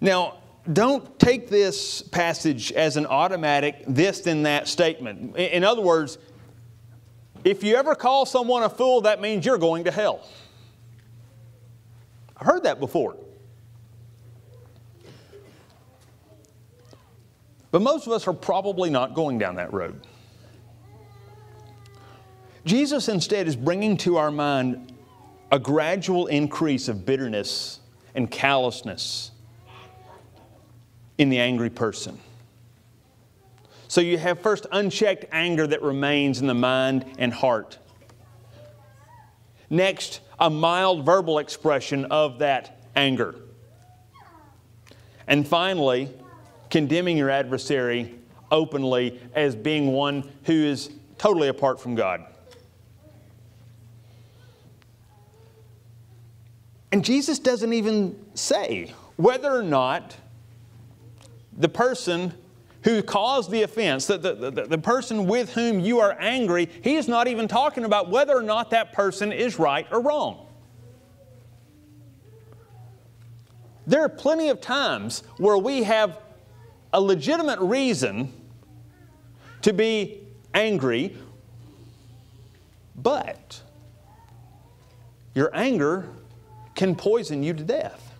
Now, 0.00 0.38
don't 0.70 1.18
take 1.18 1.48
this 1.48 2.02
passage 2.02 2.72
as 2.72 2.96
an 2.96 3.06
automatic 3.06 3.84
this 3.86 4.20
then 4.20 4.42
that 4.44 4.68
statement. 4.68 5.36
In 5.36 5.64
other 5.64 5.82
words, 5.82 6.18
if 7.44 7.64
you 7.64 7.76
ever 7.76 7.94
call 7.94 8.26
someone 8.26 8.62
a 8.62 8.68
fool, 8.68 9.02
that 9.02 9.20
means 9.20 9.46
you're 9.46 9.58
going 9.58 9.84
to 9.84 9.90
hell. 9.90 10.26
I've 12.36 12.46
heard 12.46 12.62
that 12.64 12.80
before. 12.80 13.16
But 17.70 17.82
most 17.82 18.06
of 18.06 18.12
us 18.12 18.26
are 18.26 18.32
probably 18.32 18.90
not 18.90 19.14
going 19.14 19.38
down 19.38 19.56
that 19.56 19.72
road. 19.72 20.06
Jesus 22.64 23.08
instead 23.08 23.48
is 23.48 23.56
bringing 23.56 23.96
to 23.98 24.16
our 24.16 24.30
mind 24.30 24.92
a 25.50 25.58
gradual 25.58 26.26
increase 26.26 26.88
of 26.88 27.04
bitterness 27.06 27.80
and 28.14 28.30
callousness 28.30 29.30
in 31.18 31.28
the 31.28 31.38
angry 31.38 31.70
person. 31.70 32.18
So 33.88 34.00
you 34.00 34.18
have 34.18 34.40
first 34.40 34.66
unchecked 34.70 35.24
anger 35.32 35.66
that 35.66 35.82
remains 35.82 36.40
in 36.40 36.46
the 36.46 36.54
mind 36.54 37.04
and 37.18 37.32
heart. 37.32 37.78
Next, 39.68 40.20
a 40.38 40.48
mild 40.48 41.04
verbal 41.04 41.38
expression 41.38 42.04
of 42.06 42.38
that 42.38 42.82
anger. 42.94 43.34
And 45.26 45.46
finally, 45.46 46.10
condemning 46.70 47.16
your 47.16 47.30
adversary 47.30 48.14
openly 48.50 49.20
as 49.34 49.54
being 49.54 49.88
one 49.92 50.30
who 50.44 50.52
is 50.52 50.90
totally 51.18 51.48
apart 51.48 51.80
from 51.80 51.94
God. 51.94 52.24
And 56.92 57.04
Jesus 57.04 57.38
doesn't 57.38 57.72
even 57.72 58.18
say 58.34 58.92
whether 59.16 59.50
or 59.52 59.62
not 59.62 60.16
the 61.56 61.68
person 61.68 62.32
who 62.82 63.02
caused 63.02 63.50
the 63.50 63.62
offense, 63.62 64.06
the, 64.06 64.16
the, 64.16 64.34
the, 64.34 64.66
the, 64.66 64.78
person 64.78 65.26
with 65.26 65.52
whom 65.52 65.80
you 65.80 66.00
are 66.00 66.16
angry, 66.18 66.68
he 66.82 66.96
is 66.96 67.06
not 67.06 67.28
even 67.28 67.46
talking 67.46 67.84
about 67.84 68.08
whether 68.08 68.34
or 68.34 68.42
not 68.42 68.70
that 68.70 68.92
person 68.92 69.32
is 69.32 69.58
right 69.58 69.86
or 69.92 70.00
wrong. 70.00 70.46
There 73.86 74.02
are 74.02 74.08
plenty 74.08 74.48
of 74.48 74.60
times 74.60 75.22
where 75.36 75.58
we 75.58 75.82
have 75.82 76.18
a 76.92 77.00
legitimate 77.00 77.60
reason 77.60 78.32
to 79.62 79.72
be 79.72 80.20
angry, 80.54 81.16
but 82.96 83.60
your 85.34 85.50
anger 85.54 86.08
can 86.80 86.96
poison 86.96 87.42
you 87.42 87.52
to 87.52 87.62
death. 87.62 88.14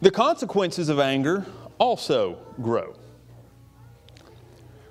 The 0.00 0.12
consequences 0.12 0.88
of 0.88 1.00
anger 1.00 1.44
also 1.78 2.38
grow. 2.62 2.94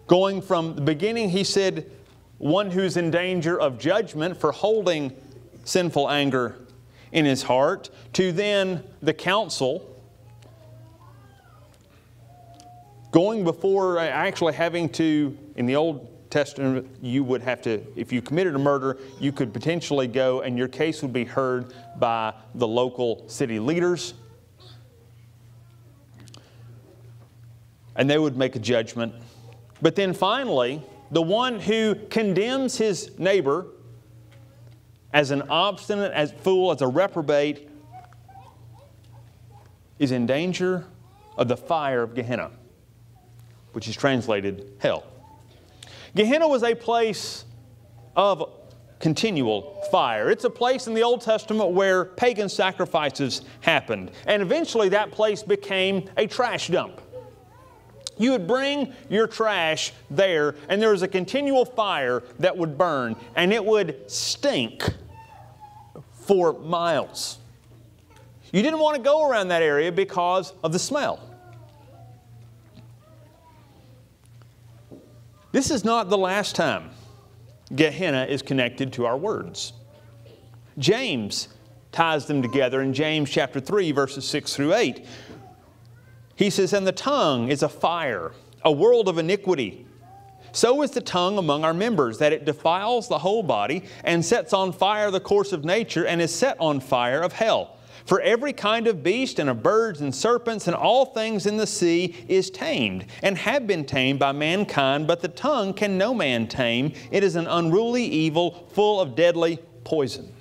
Going 0.06 0.42
from 0.42 0.75
the 0.75 0.82
beginning, 0.82 1.30
he 1.30 1.46
said, 1.46 1.89
one 2.39 2.70
who's 2.70 2.98
in 2.98 3.10
danger 3.10 3.58
of 3.58 3.80
judgment 3.80 4.36
for 4.36 4.51
holding 4.51 5.16
sinful 5.63 6.10
anger 6.10 6.58
in 7.13 7.24
his 7.24 7.44
heart, 7.44 7.89
to 8.13 8.34
then 8.34 8.84
the 9.01 9.13
council, 9.13 9.98
going 13.12 13.46
before 13.46 13.98
actually 13.98 14.56
having 14.56 14.89
to, 14.89 15.38
in 15.56 15.66
the 15.66 15.77
Old 15.77 16.16
Testament, 16.29 16.86
uh, 16.86 16.89
you 17.01 17.24
would 17.24 17.41
have 17.41 17.62
to, 17.63 17.81
if 17.96 18.12
you 18.12 18.22
committed 18.22 18.55
a 18.55 18.60
murder, 18.60 18.98
you 19.19 19.31
could 19.31 19.53
potentially 19.53 20.07
go 20.07 20.41
and 20.41 20.57
your 20.57 20.67
case 20.67 21.01
would 21.01 21.13
be 21.13 21.25
heard 21.25 21.74
by 21.98 22.34
the 22.55 22.67
local 22.67 23.27
city 23.27 23.60
leaders. 23.60 24.13
And 27.96 28.10
they 28.10 28.17
would 28.17 28.38
make 28.38 28.55
a 28.55 28.60
judgment. 28.60 29.13
But 29.81 29.96
then 29.96 30.13
finally, 30.13 30.81
the 31.12 31.22
one 31.22 31.60
who 31.60 31.96
condemns 32.10 32.77
his 32.77 33.17
neighbor 33.17 33.67
as 35.13 35.31
an 35.31 35.43
obstinate 35.50 36.12
as 36.12 36.31
fool, 36.31 36.72
as 36.72 36.81
a 36.81 36.88
reprobate, 36.88 37.69
is 40.00 40.12
in 40.12 40.25
danger 40.25 40.86
of 41.38 41.48
the 41.48 41.57
fire 41.57 42.03
of 42.03 42.13
Gehenna, 42.13 42.51
which 43.72 43.88
is 43.88 43.96
translated 43.96 44.74
hell. 44.79 45.05
Gehenna 46.17 46.47
was 46.47 46.63
a 46.63 46.74
place 46.74 47.45
of 48.15 48.51
continual 48.97 49.83
fire. 49.91 50.31
It's 50.31 50.45
a 50.45 50.50
place 50.50 50.88
in 50.88 50.95
the 50.95 51.03
Old 51.03 51.21
Testament 51.21 51.69
where 51.74 52.05
pagan 52.05 52.50
sacrifices 52.50 53.43
happened, 53.62 54.09
and 54.25 54.41
eventually 54.41 54.89
that 54.89 55.12
place 55.12 55.43
became 55.43 56.09
a 56.17 56.25
trash 56.25 56.69
dump. 56.69 57.01
You 58.17 58.31
would 58.31 58.47
bring 58.47 58.93
your 59.12 59.27
trash 59.27 59.93
there, 60.09 60.55
and 60.69 60.81
there 60.81 60.89
was 60.89 61.03
a 61.03 61.07
continual 61.07 61.65
fire 61.65 62.24
that 62.39 62.57
would 62.57 62.79
burn, 62.79 63.15
and 63.36 63.53
it 63.53 63.63
would 63.63 64.09
stink 64.09 64.91
for 66.13 66.53
miles. 66.53 67.38
You 68.51 68.63
didn't 68.63 68.79
want 68.79 68.95
to 68.95 69.03
go 69.03 69.29
around 69.29 69.50
that 69.50 69.62
area 69.62 69.91
because 69.91 70.53
of 70.63 70.74
the 70.74 70.79
smell. 70.79 71.37
This 75.51 75.72
is 75.72 75.86
not 75.86 76.10
the 76.10 76.18
last 76.18 76.56
time 76.56 76.89
Gehenna 77.74 78.25
is 78.25 78.42
connected 78.42 78.94
to 78.94 79.06
our 79.06 79.18
words. 79.18 79.74
James 80.77 81.48
ties 81.92 82.25
them 82.25 82.42
together 82.42 82.82
in 82.82 82.94
James 82.94 83.30
chapter 83.30 83.60
3, 83.60 83.92
verses 83.92 84.27
6 84.27 84.56
through 84.56 84.74
8. 84.74 85.06
He 86.36 86.50
says, 86.50 86.74
And 86.74 86.86
the 86.86 86.92
tongue 86.92 87.50
is 87.50 87.63
a 87.63 87.70
fire, 87.70 88.34
a 88.63 88.72
world 88.72 89.08
of 89.08 89.18
iniquity. 89.18 89.86
So 90.51 90.82
is 90.82 90.92
the 90.92 91.01
tongue 91.01 91.38
among 91.38 91.63
our 91.63 91.74
members, 91.74 92.20
that 92.20 92.34
it 92.34 92.46
defiles 92.46 93.08
the 93.08 93.20
whole 93.20 93.43
body 93.43 93.84
and 94.04 94.24
sets 94.24 94.54
on 94.54 94.71
fire 94.71 95.12
the 95.12 95.19
course 95.19 95.54
of 95.54 95.65
nature 95.65 96.06
and 96.06 96.21
is 96.21 96.34
set 96.34 96.58
on 96.60 96.80
fire 96.80 97.21
of 97.21 97.34
hell. 97.34 97.77
For 98.08 98.22
every 98.22 98.54
kind 98.54 98.88
of 98.88 99.04
beast 99.04 99.38
and 99.38 99.50
of 99.50 99.62
birds 99.62 100.00
and 100.00 100.15
serpents 100.15 100.67
and 100.67 100.76
all 100.76 101.08
things 101.08 101.46
in 101.46 101.58
the 101.58 101.67
sea 101.67 102.15
is 102.30 102.50
tamed 102.50 103.06
and 103.22 103.38
have 103.38 103.67
been 103.67 103.84
tamed 103.84 104.17
by 104.17 104.32
mankind, 104.32 105.08
but 105.08 105.22
the 105.22 105.28
tongue 105.28 105.74
can 105.74 105.98
no 105.98 106.13
man 106.13 106.48
tame. 106.48 106.93
It 107.12 107.22
is 107.22 107.36
an 107.36 107.48
unruly 107.48 108.06
evil 108.06 108.70
full 108.72 109.02
of 109.02 109.15
deadly 109.15 109.60
poison. 109.84 110.32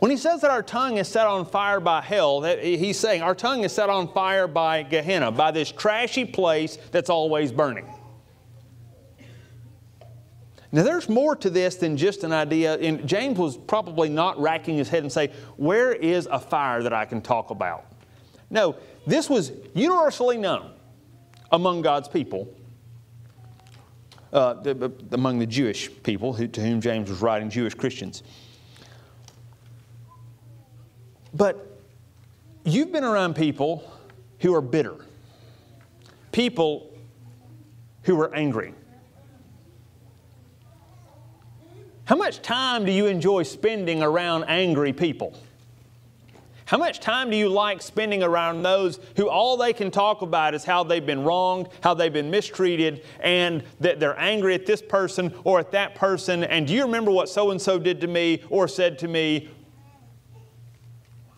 When 0.00 0.10
he 0.10 0.16
says 0.16 0.40
that 0.40 0.50
our 0.50 0.62
tongue 0.62 0.96
is 0.96 1.06
set 1.06 1.28
on 1.28 1.46
fire 1.46 1.78
by 1.78 2.00
hell, 2.00 2.42
he's 2.42 2.98
saying 2.98 3.22
our 3.22 3.34
tongue 3.34 3.62
is 3.62 3.72
set 3.72 3.88
on 3.88 4.12
fire 4.12 4.48
by 4.48 4.82
Gehenna, 4.82 5.30
by 5.30 5.52
this 5.52 5.70
trashy 5.70 6.24
place 6.24 6.78
that's 6.90 7.10
always 7.10 7.52
burning. 7.52 7.86
Now, 10.72 10.82
there's 10.82 11.08
more 11.08 11.36
to 11.36 11.50
this 11.50 11.76
than 11.76 11.96
just 11.96 12.24
an 12.24 12.32
idea. 12.32 12.76
And 12.78 13.06
James 13.06 13.38
was 13.38 13.56
probably 13.56 14.08
not 14.08 14.40
racking 14.40 14.76
his 14.76 14.88
head 14.88 15.02
and 15.02 15.12
say, 15.12 15.30
Where 15.56 15.92
is 15.92 16.26
a 16.30 16.38
fire 16.38 16.82
that 16.82 16.92
I 16.92 17.04
can 17.04 17.22
talk 17.22 17.50
about? 17.50 17.86
No, 18.50 18.76
this 19.06 19.30
was 19.30 19.52
universally 19.74 20.36
known 20.36 20.72
among 21.52 21.82
God's 21.82 22.08
people, 22.08 22.48
uh, 24.32 24.54
the, 24.54 24.92
among 25.12 25.38
the 25.38 25.46
Jewish 25.46 25.90
people 26.02 26.32
who, 26.32 26.48
to 26.48 26.60
whom 26.60 26.80
James 26.80 27.08
was 27.08 27.22
writing, 27.22 27.48
Jewish 27.50 27.74
Christians. 27.74 28.22
But 31.32 31.80
you've 32.64 32.92
been 32.92 33.04
around 33.04 33.36
people 33.36 33.90
who 34.40 34.54
are 34.54 34.60
bitter, 34.60 34.96
people 36.32 36.92
who 38.02 38.20
are 38.20 38.34
angry. 38.34 38.74
How 42.06 42.16
much 42.16 42.40
time 42.40 42.84
do 42.84 42.92
you 42.92 43.06
enjoy 43.06 43.42
spending 43.42 44.02
around 44.02 44.44
angry 44.44 44.92
people? 44.92 45.38
How 46.64 46.78
much 46.78 46.98
time 46.98 47.30
do 47.30 47.36
you 47.36 47.48
like 47.48 47.80
spending 47.80 48.22
around 48.24 48.62
those 48.62 48.98
who 49.16 49.28
all 49.28 49.56
they 49.56 49.72
can 49.72 49.90
talk 49.90 50.22
about 50.22 50.54
is 50.54 50.64
how 50.64 50.82
they've 50.82 51.04
been 51.04 51.22
wronged, 51.22 51.68
how 51.80 51.94
they've 51.94 52.12
been 52.12 52.30
mistreated, 52.30 53.04
and 53.20 53.62
that 53.78 54.00
they're 54.00 54.18
angry 54.18 54.54
at 54.54 54.66
this 54.66 54.82
person 54.82 55.32
or 55.44 55.60
at 55.60 55.70
that 55.72 55.94
person? 55.94 56.42
And 56.42 56.66
do 56.66 56.74
you 56.74 56.82
remember 56.82 57.12
what 57.12 57.28
so 57.28 57.52
and 57.52 57.60
so 57.60 57.78
did 57.78 58.00
to 58.00 58.08
me 58.08 58.42
or 58.50 58.66
said 58.66 58.98
to 59.00 59.08
me 59.08 59.48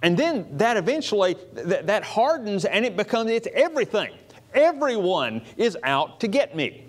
and 0.03 0.17
then 0.17 0.47
that 0.59 0.77
eventually 0.77 1.35
th- 1.35 1.85
that 1.87 2.05
hardens 2.05 2.65
and 2.65 2.85
it 2.85 2.97
becomes 2.97 3.31
it's 3.31 3.49
everything. 3.53 4.13
Everyone 4.55 5.43
is 5.57 5.77
out 5.83 6.21
to 6.21 6.29
get 6.29 6.55
me. 6.55 6.88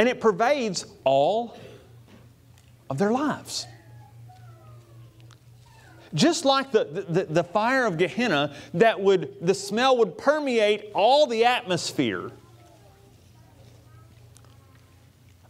And 0.00 0.08
it 0.08 0.18
pervades 0.18 0.86
all 1.04 1.58
of 2.88 2.96
their 2.96 3.12
lives. 3.12 3.66
Just 6.14 6.46
like 6.46 6.72
the, 6.72 6.84
the, 7.06 7.24
the 7.24 7.44
fire 7.44 7.84
of 7.84 7.98
Gehenna, 7.98 8.54
that 8.72 8.98
would, 8.98 9.36
the 9.42 9.52
smell 9.52 9.98
would 9.98 10.16
permeate 10.16 10.90
all 10.94 11.26
the 11.26 11.44
atmosphere. 11.44 12.30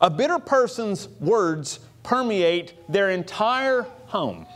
A 0.01 0.11
bitter 0.11 0.41
person's 0.41 1.07
words 1.21 1.79
permeate 2.03 2.75
their 2.89 3.11
entire 3.11 3.83
home. 4.07 4.47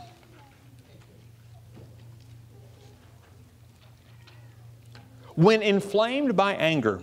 When 5.35 5.61
inflamed 5.61 6.35
by 6.35 6.55
anger, 6.55 6.99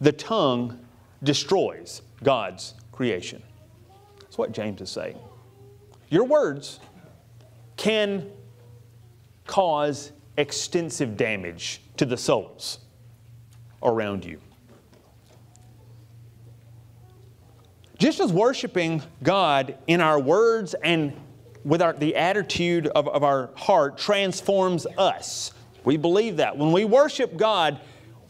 the 0.00 0.12
tongue 0.12 0.78
destroys 1.22 2.00
God's 2.22 2.74
creation. 2.92 3.42
That's 4.20 4.38
what 4.38 4.52
James 4.52 4.80
is 4.80 4.90
saying. 4.90 5.18
Your 6.08 6.24
words 6.24 6.80
can 7.76 8.30
cause 9.46 10.12
extensive 10.36 11.16
damage 11.16 11.80
to 11.96 12.04
the 12.04 12.16
souls 12.16 12.78
around 13.82 14.24
you. 14.24 14.40
Just 17.98 18.20
as 18.20 18.32
worshiping 18.32 19.02
God 19.22 19.76
in 19.86 20.00
our 20.00 20.18
words 20.18 20.74
and 20.74 21.12
with 21.64 21.82
our, 21.82 21.92
the 21.92 22.16
attitude 22.16 22.86
of, 22.86 23.06
of 23.08 23.22
our 23.22 23.50
heart 23.54 23.98
transforms 23.98 24.86
us 24.96 25.52
we 25.84 25.96
believe 25.96 26.36
that. 26.36 26.56
When 26.56 26.72
we 26.72 26.84
worship 26.84 27.36
God, 27.36 27.80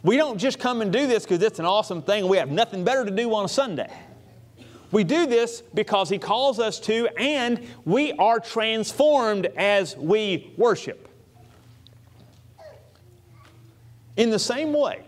we 0.02 0.16
don't 0.16 0.38
just 0.38 0.58
come 0.58 0.80
and 0.80 0.92
do 0.92 1.06
this 1.06 1.24
because 1.24 1.42
it's 1.42 1.58
an 1.58 1.66
awesome 1.66 2.02
thing 2.02 2.26
we 2.28 2.38
have 2.38 2.50
nothing 2.50 2.84
better 2.84 3.04
to 3.04 3.10
do 3.10 3.34
on 3.34 3.44
a 3.44 3.48
Sunday. 3.48 3.90
We 4.92 5.04
do 5.04 5.26
this 5.26 5.62
because 5.74 6.08
He 6.08 6.18
calls 6.18 6.58
us 6.58 6.80
to, 6.80 7.08
and 7.18 7.66
we 7.84 8.12
are 8.12 8.40
transformed 8.40 9.46
as 9.56 9.96
we 9.96 10.52
worship. 10.56 11.08
In 14.16 14.30
the 14.30 14.38
same 14.38 14.72
way, 14.72 15.02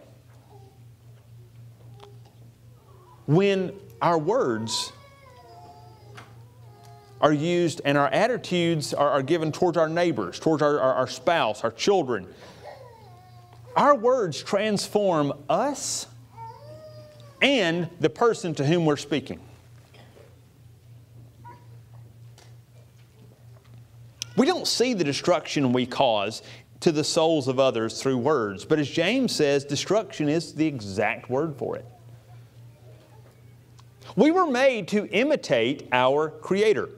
when 3.26 3.72
our 4.00 4.18
words 4.18 4.92
are 7.20 7.32
used 7.32 7.80
and 7.84 7.96
our 7.96 8.08
attitudes 8.08 8.92
are, 8.92 9.10
are 9.10 9.22
given 9.22 9.52
towards 9.52 9.76
our 9.78 9.88
neighbors, 9.88 10.38
towards 10.38 10.62
our, 10.62 10.78
our, 10.80 10.94
our 10.94 11.06
spouse, 11.06 11.62
our 11.62 11.70
children. 11.70 12.26
Our 13.76 13.94
words 13.94 14.42
transform 14.42 15.32
us 15.48 16.06
and 17.40 17.88
the 18.00 18.10
person 18.10 18.54
to 18.56 18.64
whom 18.64 18.84
we're 18.84 18.96
speaking. 18.96 19.40
We 24.36 24.46
don't 24.46 24.66
see 24.66 24.94
the 24.94 25.04
destruction 25.04 25.72
we 25.72 25.86
cause 25.86 26.42
to 26.80 26.92
the 26.92 27.04
souls 27.04 27.48
of 27.48 27.60
others 27.60 28.00
through 28.00 28.18
words, 28.18 28.64
but 28.64 28.78
as 28.78 28.88
James 28.88 29.34
says, 29.34 29.64
destruction 29.64 30.28
is 30.28 30.54
the 30.54 30.66
exact 30.66 31.30
word 31.30 31.56
for 31.56 31.76
it. 31.76 31.86
We 34.16 34.30
were 34.30 34.46
made 34.46 34.88
to 34.88 35.06
imitate 35.06 35.88
our 35.92 36.28
Creator, 36.28 36.90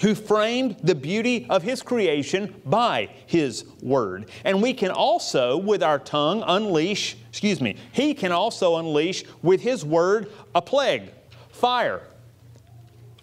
who 0.00 0.14
framed 0.14 0.76
the 0.82 0.94
beauty 0.94 1.46
of 1.50 1.62
His 1.62 1.82
creation 1.82 2.54
by 2.64 3.10
His 3.26 3.64
Word. 3.82 4.30
And 4.44 4.62
we 4.62 4.72
can 4.72 4.90
also, 4.90 5.56
with 5.56 5.82
our 5.82 5.98
tongue, 5.98 6.42
unleash, 6.46 7.16
excuse 7.28 7.60
me, 7.60 7.76
He 7.92 8.14
can 8.14 8.32
also 8.32 8.76
unleash 8.76 9.24
with 9.42 9.60
His 9.60 9.84
Word 9.84 10.32
a 10.54 10.62
plague, 10.62 11.10
fire, 11.50 12.02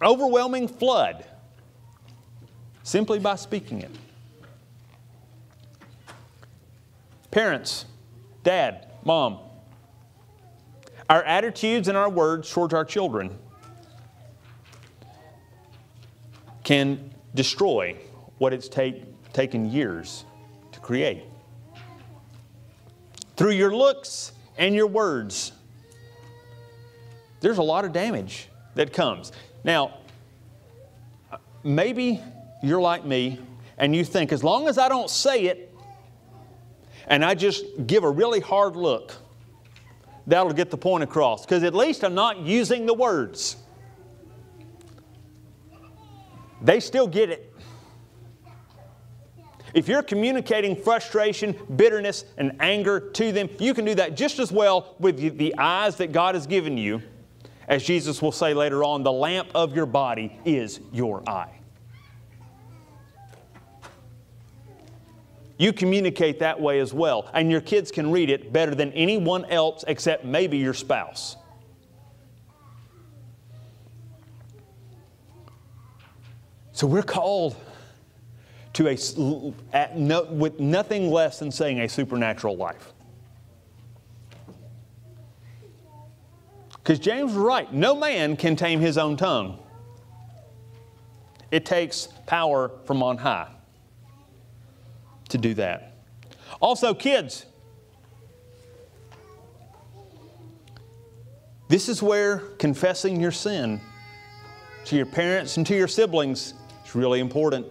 overwhelming 0.01 0.67
flood, 0.67 1.25
simply 2.83 3.19
by 3.19 3.35
speaking 3.35 3.81
it. 3.81 3.91
Parents, 7.31 7.85
dad, 8.43 8.87
mom, 9.03 9.39
our 11.09 11.23
attitudes 11.23 11.87
and 11.87 11.97
our 11.97 12.09
words 12.09 12.49
towards 12.49 12.73
our 12.73 12.85
children 12.85 13.37
can 16.65 17.13
destroy 17.33 17.95
what 18.39 18.51
it's 18.51 18.67
take, 18.67 19.03
taken 19.31 19.71
years 19.71 20.25
to 20.73 20.79
create. 20.81 21.23
Through 23.37 23.51
your 23.51 23.73
looks 23.73 24.33
and 24.57 24.75
your 24.75 24.87
words, 24.87 25.53
there's 27.39 27.59
a 27.59 27.63
lot 27.63 27.85
of 27.85 27.93
damage 27.93 28.49
that 28.73 28.91
comes. 28.91 29.31
Now, 29.63 29.99
maybe 31.63 32.21
you're 32.61 32.81
like 32.81 33.05
me 33.05 33.39
and 33.77 33.95
you 33.95 34.03
think, 34.03 34.33
as 34.33 34.43
long 34.43 34.67
as 34.67 34.77
I 34.77 34.89
don't 34.89 35.09
say 35.09 35.43
it 35.43 35.73
and 37.07 37.23
I 37.23 37.35
just 37.35 37.63
give 37.85 38.03
a 38.03 38.09
really 38.09 38.39
hard 38.39 38.75
look, 38.75 39.13
that'll 40.25 40.53
get 40.53 40.71
the 40.71 40.77
point 40.77 41.03
across 41.03 41.45
because 41.45 41.63
at 41.63 41.75
least 41.75 42.03
I'm 42.03 42.15
not 42.15 42.39
using 42.39 42.87
the 42.87 42.93
words. 42.93 43.57
They 46.61 46.79
still 46.79 47.07
get 47.07 47.29
it. 47.29 47.51
If 49.73 49.89
you're 49.89 50.03
communicating 50.03 50.75
frustration, 50.75 51.53
bitterness, 51.75 52.23
and 52.37 52.55
anger 52.61 53.11
to 53.11 53.31
them, 53.33 53.49
you 53.59 53.73
can 53.73 53.83
do 53.83 53.93
that 53.95 54.15
just 54.15 54.39
as 54.39 54.49
well 54.49 54.95
with 54.99 55.17
the 55.17 55.53
eyes 55.57 55.97
that 55.97 56.13
God 56.13 56.33
has 56.33 56.47
given 56.47 56.77
you. 56.77 57.01
As 57.67 57.83
Jesus 57.83 58.21
will 58.21 58.31
say 58.31 58.53
later 58.53 58.83
on, 58.85 59.03
the 59.03 59.11
lamp 59.11 59.49
of 59.53 59.75
your 59.75 59.85
body 59.85 60.39
is 60.45 60.79
your 60.93 61.27
eye. 61.27 61.51
You 65.57 65.73
communicate 65.73 66.39
that 66.39 66.59
way 66.59 66.79
as 66.79 66.93
well, 66.93 67.29
and 67.33 67.49
your 67.49 67.61
kids 67.61 67.91
can 67.91 68.11
read 68.11 68.29
it 68.29 68.53
better 68.53 68.75
than 68.75 68.91
anyone 68.93 69.45
else 69.45 69.83
except 69.87 70.25
maybe 70.25 70.57
your 70.57 70.73
spouse. 70.73 71.37
So 76.75 76.85
we're 76.87 77.03
called 77.03 77.55
to 78.73 78.89
a, 78.89 78.97
no, 79.95 80.23
with 80.25 80.59
nothing 80.59 81.09
less 81.09 81.39
than 81.39 81.49
saying 81.49 81.79
a 81.79 81.87
supernatural 81.87 82.57
life. 82.57 82.91
Because 86.73 86.99
James 86.99 87.31
was 87.31 87.41
right 87.41 87.73
no 87.73 87.95
man 87.95 88.35
can 88.35 88.57
tame 88.57 88.81
his 88.81 88.97
own 88.97 89.15
tongue, 89.15 89.57
it 91.49 91.65
takes 91.65 92.09
power 92.25 92.69
from 92.83 93.01
on 93.01 93.19
high 93.19 93.47
to 95.29 95.37
do 95.37 95.53
that. 95.53 95.95
Also, 96.59 96.93
kids, 96.93 97.45
this 101.69 101.87
is 101.87 102.03
where 102.03 102.39
confessing 102.59 103.21
your 103.21 103.31
sin 103.31 103.79
to 104.83 104.97
your 104.97 105.05
parents 105.05 105.55
and 105.55 105.65
to 105.67 105.73
your 105.73 105.87
siblings 105.87 106.53
really 106.95 107.19
important. 107.19 107.67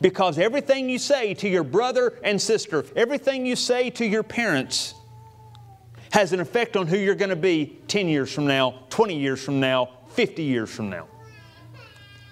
Because 0.00 0.38
everything 0.38 0.88
you 0.88 0.98
say 0.98 1.34
to 1.34 1.48
your 1.48 1.64
brother 1.64 2.18
and 2.24 2.40
sister, 2.40 2.84
everything 2.96 3.44
you 3.44 3.56
say 3.56 3.90
to 3.90 4.06
your 4.06 4.22
parents, 4.22 4.94
has 6.12 6.32
an 6.32 6.40
effect 6.40 6.76
on 6.76 6.86
who 6.86 6.96
you're 6.96 7.14
going 7.14 7.30
to 7.30 7.36
be 7.36 7.78
10 7.88 8.08
years 8.08 8.32
from 8.32 8.46
now, 8.46 8.82
20 8.90 9.16
years 9.16 9.42
from 9.42 9.60
now, 9.60 9.90
50 10.08 10.42
years 10.42 10.68
from 10.68 10.90
now. 10.90 11.06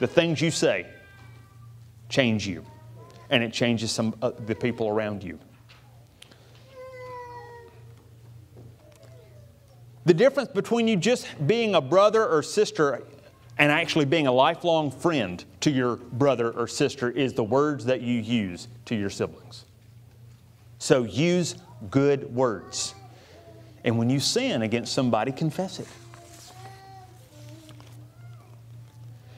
The 0.01 0.07
things 0.07 0.41
you 0.41 0.51
say 0.51 0.87
change 2.09 2.47
you 2.47 2.65
and 3.31 3.43
it 3.43 3.53
changes 3.53 3.93
some 3.93 4.15
uh, 4.23 4.33
the 4.47 4.55
people 4.55 4.89
around 4.89 5.23
you. 5.23 5.39
The 10.07 10.15
difference 10.15 10.49
between 10.49 10.89
you 10.89 10.97
just 10.97 11.27
being 11.47 11.75
a 11.75 11.81
brother 11.81 12.27
or 12.27 12.43
sister 12.43 13.03
and 13.59 13.73
actually 13.73 14.05
being 14.05 14.27
a 14.27 14.33
lifelong 14.33 14.91
friend 14.91 15.45
to 15.61 15.71
your 15.71 15.97
brother 15.97 16.51
or 16.53 16.69
sister 16.69 17.11
is 17.11 17.35
the 17.35 17.45
words 17.45 17.85
that 17.87 18.01
you 18.01 18.21
use 18.21 18.69
to 18.85 18.95
your 18.95 19.11
siblings. 19.11 19.65
So 20.79 21.03
use 21.03 21.57
good 21.91 22.33
words. 22.35 22.95
And 23.85 23.99
when 23.99 24.11
you 24.11 24.21
sin 24.21 24.63
against 24.63 24.93
somebody, 24.93 25.33
confess 25.33 25.81
it. 25.81 25.89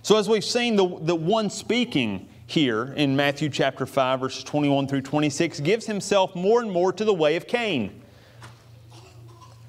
So, 0.02 0.16
as 0.16 0.28
we've 0.28 0.44
seen, 0.44 0.76
the, 0.76 0.98
the 1.02 1.14
one 1.14 1.50
speaking 1.50 2.28
here 2.46 2.94
in 2.96 3.14
Matthew 3.14 3.48
chapter 3.48 3.86
5, 3.86 4.20
verses 4.20 4.42
21 4.42 4.88
through 4.88 5.02
26, 5.02 5.60
gives 5.60 5.86
himself 5.86 6.34
more 6.34 6.60
and 6.60 6.70
more 6.70 6.92
to 6.92 7.04
the 7.04 7.14
way 7.14 7.36
of 7.36 7.46
Cain, 7.46 7.99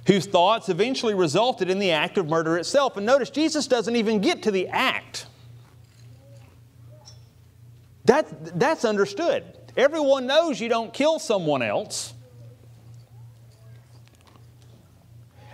whose 0.08 0.26
thoughts 0.26 0.70
eventually 0.70 1.14
resulted 1.14 1.70
in 1.70 1.80
the 1.80 1.92
act 1.92 2.18
of 2.18 2.28
murder 2.28 2.58
itself. 2.58 2.98
And 2.98 3.06
notice, 3.06 3.30
Jesus 3.30 3.68
doesn't 3.68 3.96
even 3.96 4.20
get 4.20 4.44
to 4.44 4.52
the 4.52 4.68
act. 4.68 5.28
That, 8.06 8.60
that's 8.60 8.84
understood. 8.84 9.44
Everyone 9.78 10.26
knows 10.26 10.60
you 10.60 10.70
don't 10.70 10.94
kill 10.94 11.20
someone 11.20 11.62
else. 11.62 12.14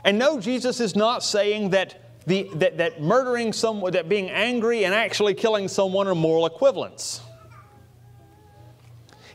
And 0.04 0.18
no, 0.18 0.40
Jesus 0.40 0.80
is 0.80 0.96
not 0.96 1.24
saying 1.24 1.72
that 1.72 2.02
the, 2.26 2.50
that, 2.56 2.78
that 2.78 3.02
murdering 3.02 3.52
someone, 3.52 3.92
that 3.94 4.08
being 4.08 4.30
angry 4.30 4.86
and 4.86 4.94
actually 4.94 5.34
killing 5.34 5.68
someone 5.68 6.08
are 6.08 6.16
moral 6.16 6.46
equivalents. 6.46 7.22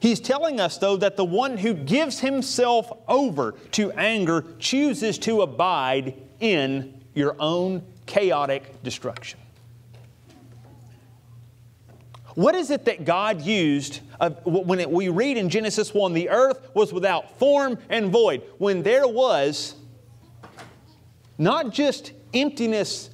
He's 0.02 0.18
telling 0.18 0.58
us, 0.58 0.78
though, 0.78 0.96
that 0.96 1.16
the 1.16 1.24
one 1.24 1.56
who 1.56 1.74
gives 1.74 2.18
himself 2.18 2.90
over 3.06 3.52
to 3.70 3.92
anger 3.92 4.44
chooses 4.58 5.16
to 5.18 5.42
abide 5.42 6.20
in 6.40 7.00
your 7.14 7.36
own 7.38 7.84
chaotic 8.04 8.82
destruction. 8.82 9.38
What 12.34 12.56
is 12.56 12.72
it 12.72 12.86
that 12.86 13.04
God 13.04 13.42
used 13.42 14.00
when 14.42 14.80
it, 14.80 14.90
we 14.90 15.08
read 15.08 15.36
in 15.36 15.48
Genesis 15.48 15.94
1 15.94 16.14
the 16.14 16.30
earth 16.30 16.70
was 16.74 16.92
without 16.92 17.38
form 17.38 17.78
and 17.88 18.10
void, 18.10 18.42
when 18.58 18.82
there 18.82 19.06
was 19.06 19.76
not 21.38 21.70
just 21.70 22.10
emptiness, 22.34 23.08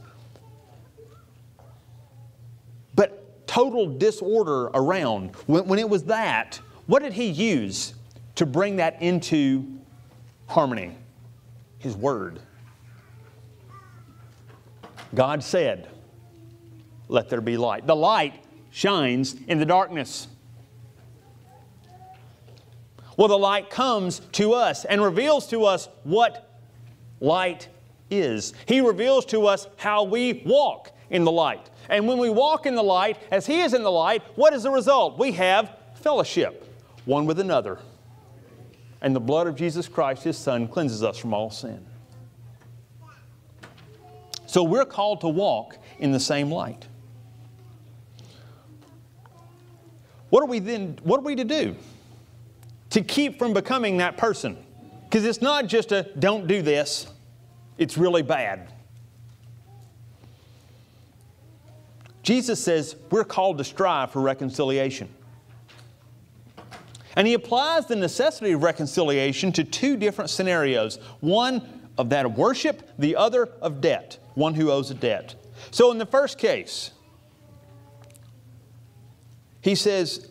but 2.94 3.46
total 3.46 3.98
disorder 3.98 4.68
around. 4.68 5.36
When, 5.44 5.66
when 5.66 5.78
it 5.78 5.90
was 5.90 6.04
that, 6.04 6.60
what 6.88 7.02
did 7.02 7.12
He 7.12 7.26
use 7.26 7.92
to 8.36 8.46
bring 8.46 8.76
that 8.76 9.00
into 9.02 9.78
harmony? 10.46 10.96
His 11.78 11.94
Word. 11.94 12.40
God 15.14 15.44
said, 15.44 15.88
Let 17.08 17.28
there 17.28 17.42
be 17.42 17.58
light. 17.58 17.86
The 17.86 17.94
light 17.94 18.42
shines 18.70 19.36
in 19.48 19.58
the 19.58 19.66
darkness. 19.66 20.28
Well, 23.18 23.28
the 23.28 23.38
light 23.38 23.68
comes 23.68 24.20
to 24.32 24.54
us 24.54 24.86
and 24.86 25.02
reveals 25.02 25.46
to 25.48 25.66
us 25.66 25.90
what 26.04 26.58
light 27.20 27.68
is. 28.10 28.54
He 28.64 28.80
reveals 28.80 29.26
to 29.26 29.46
us 29.46 29.66
how 29.76 30.04
we 30.04 30.42
walk 30.46 30.92
in 31.10 31.24
the 31.24 31.32
light. 31.32 31.68
And 31.90 32.08
when 32.08 32.16
we 32.16 32.30
walk 32.30 32.64
in 32.64 32.74
the 32.74 32.82
light, 32.82 33.18
as 33.30 33.46
He 33.46 33.60
is 33.60 33.74
in 33.74 33.82
the 33.82 33.90
light, 33.90 34.22
what 34.36 34.54
is 34.54 34.62
the 34.62 34.70
result? 34.70 35.18
We 35.18 35.32
have 35.32 35.76
fellowship 35.96 36.64
one 37.08 37.24
with 37.24 37.40
another. 37.40 37.78
And 39.00 39.16
the 39.16 39.20
blood 39.20 39.46
of 39.46 39.56
Jesus 39.56 39.88
Christ, 39.88 40.24
His 40.24 40.36
Son, 40.36 40.68
cleanses 40.68 41.02
us 41.02 41.16
from 41.16 41.32
all 41.32 41.50
sin. 41.50 41.84
So 44.46 44.62
we're 44.62 44.84
called 44.84 45.22
to 45.22 45.28
walk 45.28 45.78
in 45.98 46.12
the 46.12 46.20
same 46.20 46.50
light. 46.50 46.86
What 50.28 50.42
are 50.42 50.46
we 50.46 50.58
then 50.58 50.98
what 51.02 51.20
are 51.20 51.22
we 51.22 51.34
to 51.36 51.44
do 51.44 51.76
to 52.90 53.00
keep 53.00 53.38
from 53.38 53.54
becoming 53.54 53.96
that 53.96 54.18
person? 54.18 54.58
Because 55.04 55.24
it's 55.24 55.40
not 55.40 55.66
just 55.66 55.92
a 55.92 56.02
don't 56.18 56.46
do 56.46 56.60
this. 56.60 57.06
It's 57.78 57.96
really 57.96 58.22
bad. 58.22 58.70
Jesus 62.22 62.62
says 62.62 62.96
we're 63.10 63.24
called 63.24 63.56
to 63.56 63.64
strive 63.64 64.10
for 64.10 64.20
reconciliation. 64.20 65.08
And 67.18 67.26
he 67.26 67.34
applies 67.34 67.86
the 67.86 67.96
necessity 67.96 68.52
of 68.52 68.62
reconciliation 68.62 69.50
to 69.54 69.64
two 69.64 69.96
different 69.96 70.30
scenarios 70.30 71.00
one 71.18 71.90
of 71.98 72.10
that 72.10 72.24
of 72.24 72.38
worship, 72.38 72.92
the 72.96 73.16
other 73.16 73.46
of 73.60 73.80
debt, 73.80 74.18
one 74.34 74.54
who 74.54 74.70
owes 74.70 74.92
a 74.92 74.94
debt. 74.94 75.34
So, 75.72 75.90
in 75.90 75.98
the 75.98 76.06
first 76.06 76.38
case, 76.38 76.92
he 79.60 79.74
says, 79.74 80.28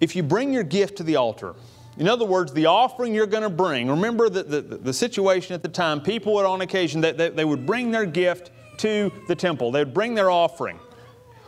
if 0.00 0.16
you 0.16 0.24
bring 0.24 0.52
your 0.52 0.64
gift 0.64 0.96
to 0.96 1.04
the 1.04 1.14
altar, 1.14 1.54
in 1.96 2.08
other 2.08 2.24
words, 2.24 2.52
the 2.52 2.66
offering 2.66 3.14
you're 3.14 3.26
going 3.26 3.44
to 3.44 3.50
bring, 3.50 3.88
remember 3.88 4.28
the, 4.28 4.42
the, 4.42 4.60
the, 4.60 4.92
situation 4.92 5.54
at 5.54 5.62
the 5.62 5.68
time, 5.68 6.00
people 6.00 6.34
would 6.34 6.44
on 6.44 6.62
occasion, 6.62 7.00
that 7.02 7.16
they, 7.16 7.28
they 7.28 7.44
would 7.44 7.64
bring 7.64 7.92
their 7.92 8.06
gift 8.06 8.50
to 8.78 9.12
the 9.28 9.36
temple. 9.36 9.70
They'd 9.70 9.94
bring 9.94 10.16
their 10.16 10.32
offering. 10.32 10.80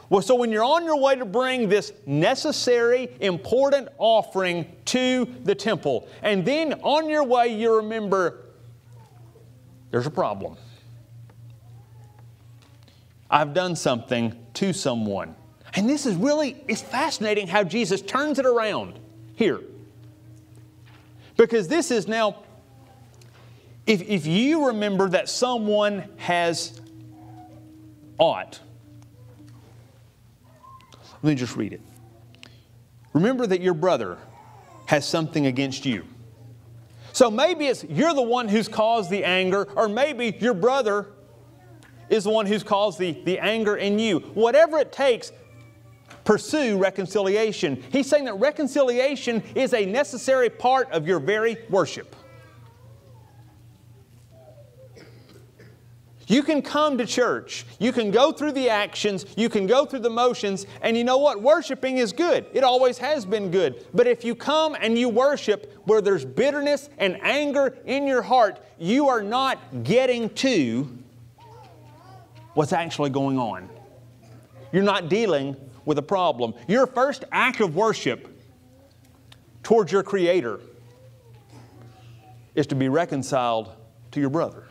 Well, 0.09 0.23
so 0.23 0.37
when 0.37 0.53
you're 0.53 0.65
on 0.65 0.85
your 0.85 1.01
way 1.01 1.17
to 1.17 1.25
bring 1.25 1.69
this 1.69 1.93
necessary, 2.07 3.09
important 3.21 3.89
offering 3.99 4.67
to 4.87 5.25
the 5.43 5.55
temple, 5.55 6.09
and 6.23 6.45
then 6.45 6.75
on 6.83 7.09
your 7.09 7.25
way 7.25 7.49
you 7.49 7.77
remember 7.77 8.45
there's 9.91 10.07
a 10.07 10.11
problem. 10.11 10.57
I've 13.31 13.55
done 13.55 13.77
something 13.77 14.35
to 14.55 14.73
someone. 14.73 15.35
And 15.75 15.89
this 15.89 16.07
is 16.07 16.15
really, 16.17 16.57
it's 16.69 16.83
fascinating 16.83 17.49
how 17.49 17.65
Jesus 17.65 18.01
turns 18.01 18.39
it 18.39 18.47
around 18.47 18.99
here. 19.35 19.61
Because 21.37 21.69
this 21.69 21.91
is 21.91 22.07
now, 22.07 22.45
if, 23.87 24.01
if 24.03 24.27
you 24.27 24.69
remember 24.69 25.09
that 25.11 25.29
someone 25.29 26.05
has 26.17 26.81
ought. 28.19 28.61
Let 31.27 31.33
me 31.33 31.39
just 31.41 31.57
read 31.57 31.73
it. 31.73 31.81
Remember 33.13 33.49
that 33.49 33.61
your 33.61 33.75
brother 33.75 34.17
has 34.87 35.05
something 35.05 35.47
against 35.47 35.85
you. 35.85 36.05
So 37.13 37.33
maybe 37.33 37.67
it's 37.67 37.83
you're 37.83 38.15
the 38.15 38.23
one 38.23 38.47
who's 38.47 38.69
caused 38.69 39.11
the 39.11 39.25
anger, 39.25 39.67
or 39.75 39.89
maybe 39.89 40.37
your 40.39 40.55
brother 40.55 41.09
is 42.11 42.23
the 42.23 42.31
one 42.31 42.47
who's 42.47 42.63
caused 42.63 43.01
the, 43.01 43.21
the 43.25 43.41
anger 43.41 43.75
in 43.75 43.99
you. 43.99 44.21
Whatever 44.21 44.79
it 44.79 44.93
takes, 44.93 45.33
pursue 46.23 46.79
reconciliation. 46.79 47.83
He's 47.91 48.09
saying 48.09 48.27
that 48.27 48.35
reconciliation 48.35 49.43
is 49.57 49.75
a 49.75 49.85
necessary 49.85 50.49
part 50.49 50.89
of 50.93 51.09
your 51.09 51.19
very 51.19 51.57
worship. 51.69 52.15
You 56.29 56.43
can 56.43 56.61
come 56.61 56.99
to 56.99 57.07
church, 57.07 57.65
you 57.79 57.93
can 57.93 58.11
go 58.11 58.33
through 58.33 58.53
the 58.53 58.69
actions, 58.69 59.27
you 59.37 59.49
can 59.49 59.67
go 59.67 59.87
through 59.87 60.01
the 60.01 60.11
motions, 60.11 60.67
and 60.83 60.97
you 60.97 61.05
know 61.05 61.19
what? 61.19 61.41
Worshiping 61.41 61.99
is 61.99 62.13
good. 62.13 62.47
It 62.53 62.65
always 62.65 62.99
has 62.99 63.25
been 63.25 63.53
good. 63.53 63.87
But 63.95 64.09
if 64.09 64.25
you 64.25 64.35
come 64.35 64.77
and 64.81 64.99
you 64.99 65.09
worship 65.09 65.73
where 65.85 66.01
there's 66.01 66.25
bitterness 66.25 66.89
and 66.99 67.17
anger 67.23 67.79
in 67.85 68.09
your 68.09 68.23
heart, 68.23 68.59
you 68.79 69.09
are 69.09 69.23
not 69.23 69.85
getting 69.85 70.29
to 70.31 70.89
what's 72.55 72.73
actually 72.73 73.11
going 73.11 73.39
on. 73.39 73.69
You're 74.73 74.83
not 74.83 75.09
dealing 75.09 75.57
with 75.85 75.99
a 75.99 76.03
problem. 76.03 76.55
Your 76.67 76.89
first 76.89 77.25
act 77.31 77.61
of 77.61 77.77
worship 77.77 78.29
towards 79.63 79.93
your 79.93 80.03
Creator 80.03 80.59
is 82.57 82.67
to 82.67 82.75
be 82.75 82.89
reconciled 82.89 83.71
to 84.11 84.21
your 84.21 84.31
brother. 84.31 84.66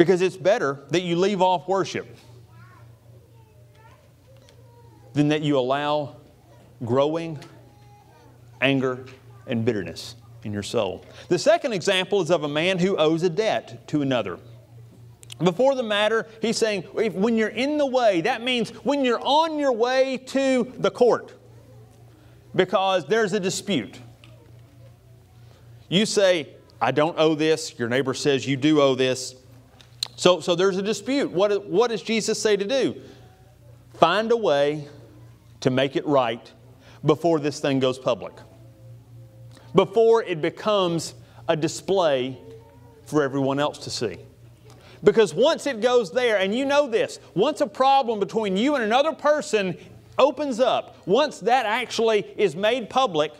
Because 0.00 0.22
it's 0.22 0.38
better 0.38 0.80
that 0.92 1.02
you 1.02 1.14
leave 1.14 1.42
off 1.42 1.68
worship 1.68 2.16
than 5.12 5.28
that 5.28 5.42
you 5.42 5.58
allow 5.58 6.16
growing 6.82 7.38
anger 8.62 9.04
and 9.46 9.62
bitterness 9.62 10.16
in 10.42 10.54
your 10.54 10.62
soul. 10.62 11.04
The 11.28 11.38
second 11.38 11.74
example 11.74 12.22
is 12.22 12.30
of 12.30 12.44
a 12.44 12.48
man 12.48 12.78
who 12.78 12.96
owes 12.96 13.22
a 13.24 13.28
debt 13.28 13.86
to 13.88 14.00
another. 14.00 14.38
Before 15.38 15.74
the 15.74 15.82
matter, 15.82 16.26
he's 16.40 16.56
saying 16.56 16.84
when 16.84 17.36
you're 17.36 17.48
in 17.48 17.76
the 17.76 17.84
way, 17.84 18.22
that 18.22 18.40
means 18.40 18.70
when 18.70 19.04
you're 19.04 19.20
on 19.20 19.58
your 19.58 19.72
way 19.72 20.16
to 20.28 20.72
the 20.78 20.90
court 20.90 21.34
because 22.56 23.04
there's 23.04 23.34
a 23.34 23.40
dispute. 23.40 24.00
You 25.90 26.06
say, 26.06 26.54
I 26.80 26.90
don't 26.90 27.18
owe 27.18 27.34
this. 27.34 27.78
Your 27.78 27.90
neighbor 27.90 28.14
says 28.14 28.48
you 28.48 28.56
do 28.56 28.80
owe 28.80 28.94
this. 28.94 29.34
So, 30.20 30.38
so 30.40 30.54
there's 30.54 30.76
a 30.76 30.82
dispute. 30.82 31.30
What, 31.30 31.64
what 31.64 31.88
does 31.88 32.02
Jesus 32.02 32.38
say 32.38 32.54
to 32.54 32.66
do? 32.66 33.00
Find 33.94 34.30
a 34.30 34.36
way 34.36 34.86
to 35.60 35.70
make 35.70 35.96
it 35.96 36.06
right 36.06 36.52
before 37.02 37.40
this 37.40 37.58
thing 37.58 37.78
goes 37.78 37.98
public, 37.98 38.34
before 39.74 40.22
it 40.22 40.42
becomes 40.42 41.14
a 41.48 41.56
display 41.56 42.38
for 43.06 43.22
everyone 43.22 43.58
else 43.58 43.78
to 43.78 43.88
see. 43.88 44.18
Because 45.02 45.32
once 45.32 45.66
it 45.66 45.80
goes 45.80 46.10
there, 46.10 46.36
and 46.36 46.54
you 46.54 46.66
know 46.66 46.86
this, 46.86 47.18
once 47.34 47.62
a 47.62 47.66
problem 47.66 48.20
between 48.20 48.58
you 48.58 48.74
and 48.74 48.84
another 48.84 49.14
person 49.14 49.74
opens 50.18 50.60
up, 50.60 50.98
once 51.06 51.40
that 51.40 51.64
actually 51.64 52.26
is 52.36 52.54
made 52.54 52.90
public, 52.90 53.32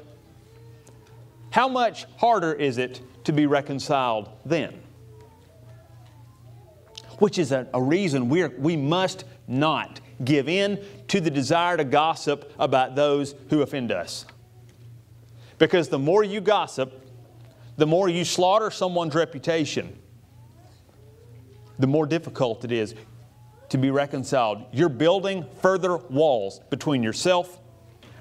how 1.50 1.68
much 1.68 2.06
harder 2.16 2.54
is 2.54 2.78
it 2.78 3.02
to 3.24 3.34
be 3.34 3.44
reconciled 3.44 4.30
then? 4.46 4.80
Which 7.20 7.38
is 7.38 7.52
a, 7.52 7.68
a 7.72 7.80
reason 7.80 8.28
we 8.28 8.46
we 8.48 8.76
must 8.76 9.24
not 9.46 10.00
give 10.24 10.48
in 10.48 10.84
to 11.08 11.20
the 11.20 11.30
desire 11.30 11.76
to 11.76 11.84
gossip 11.84 12.52
about 12.58 12.94
those 12.94 13.34
who 13.48 13.62
offend 13.62 13.92
us. 13.92 14.26
Because 15.58 15.88
the 15.88 15.98
more 15.98 16.24
you 16.24 16.40
gossip, 16.40 17.06
the 17.76 17.86
more 17.86 18.08
you 18.08 18.24
slaughter 18.24 18.70
someone's 18.70 19.14
reputation, 19.14 19.96
the 21.78 21.86
more 21.86 22.06
difficult 22.06 22.64
it 22.64 22.72
is 22.72 22.94
to 23.70 23.78
be 23.78 23.90
reconciled. 23.90 24.64
You're 24.72 24.88
building 24.88 25.46
further 25.62 25.96
walls 25.96 26.60
between 26.70 27.02
yourself 27.02 27.58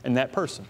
and 0.04 0.16
that 0.18 0.32
person. 0.32 0.66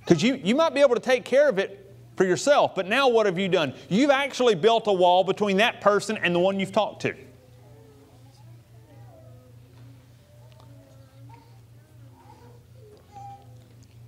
Because 0.00 0.22
you, 0.22 0.34
you 0.42 0.54
might 0.54 0.74
be 0.74 0.80
able 0.80 0.94
to 0.94 1.00
take 1.00 1.24
care 1.24 1.48
of 1.48 1.58
it 1.58 1.77
for 2.18 2.24
yourself. 2.24 2.74
But 2.74 2.86
now 2.86 3.08
what 3.08 3.24
have 3.24 3.38
you 3.38 3.48
done? 3.48 3.72
You've 3.88 4.10
actually 4.10 4.56
built 4.56 4.88
a 4.88 4.92
wall 4.92 5.24
between 5.24 5.56
that 5.58 5.80
person 5.80 6.18
and 6.18 6.34
the 6.34 6.40
one 6.40 6.60
you've 6.60 6.72
talked 6.72 7.00
to. 7.02 7.14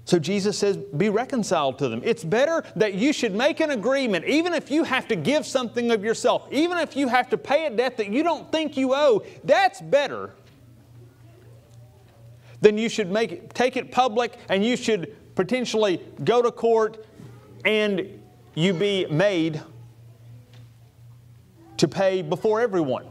So 0.05 0.18
Jesus 0.18 0.59
says, 0.59 0.77
be 0.77 1.09
reconciled 1.09 1.79
to 1.79 1.88
them. 1.88 2.03
It's 2.05 2.25
better 2.25 2.64
that 2.75 2.94
you 2.94 3.12
should 3.12 3.33
make 3.33 3.61
an 3.61 3.70
agreement, 3.70 4.25
even 4.25 4.55
if 4.55 4.68
you 4.68 4.83
have 4.83 5.07
to 5.07 5.14
give 5.14 5.46
something 5.46 5.92
of 5.92 6.03
yourself, 6.03 6.49
even 6.51 6.79
if 6.79 6.96
you 6.96 7.07
have 7.07 7.31
to 7.31 7.38
pay 7.38 7.66
a 7.66 7.70
debt 7.70 7.96
that 7.99 8.09
you 8.09 8.25
don't 8.25 8.51
think 8.51 8.77
you 8.77 8.92
owe, 8.92 9.23
that's 9.44 9.81
better 9.81 10.31
than 12.61 12.77
you 12.77 12.88
should 12.88 13.09
make 13.09 13.31
it, 13.31 13.55
take 13.55 13.77
it 13.77 13.92
public 13.92 14.37
and 14.49 14.64
you 14.64 14.77
should 14.77 15.16
potentially 15.37 16.03
go 16.25 16.42
to 16.42 16.51
court 16.51 17.07
and 17.64 18.23
you 18.55 18.73
be 18.73 19.07
made 19.07 19.61
to 21.77 21.88
pay 21.88 22.23
before 22.23 22.61
everyone. 22.61 23.07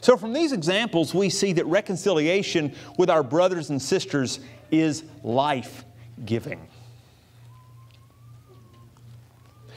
So, 0.00 0.16
from 0.16 0.32
these 0.32 0.52
examples, 0.52 1.14
we 1.14 1.30
see 1.30 1.52
that 1.54 1.64
reconciliation 1.64 2.74
with 2.98 3.08
our 3.08 3.22
brothers 3.22 3.70
and 3.70 3.80
sisters 3.80 4.38
is 4.70 5.04
life 5.22 5.84
giving. 6.24 6.68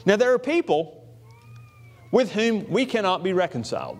Now, 0.04 0.16
there 0.16 0.32
are 0.32 0.38
people 0.38 1.06
with 2.10 2.32
whom 2.32 2.68
we 2.70 2.86
cannot 2.86 3.22
be 3.22 3.32
reconciled. 3.32 3.98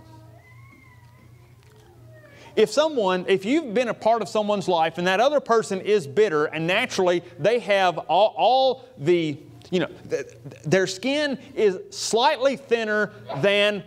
If 2.59 2.71
someone, 2.71 3.25
if 3.29 3.45
you've 3.45 3.73
been 3.73 3.87
a 3.87 3.95
part 3.95 4.21
of 4.21 4.29
someone's 4.29 4.67
life 4.67 4.99
and 4.99 5.07
that 5.07 5.21
other 5.21 5.39
person 5.39 5.81
is 5.81 6.09
bitter 6.09 6.47
and 6.47 6.67
naturally 6.67 7.23
they 7.39 7.61
have 7.61 7.99
all, 7.99 8.35
all 8.37 8.85
the, 8.99 9.39
you 9.71 9.79
know, 9.79 9.87
th- 10.11 10.27
their 10.65 10.89
skin 10.89 11.39
is 11.55 11.79
slightly 11.97 12.57
thinner 12.57 13.13
than 13.43 13.85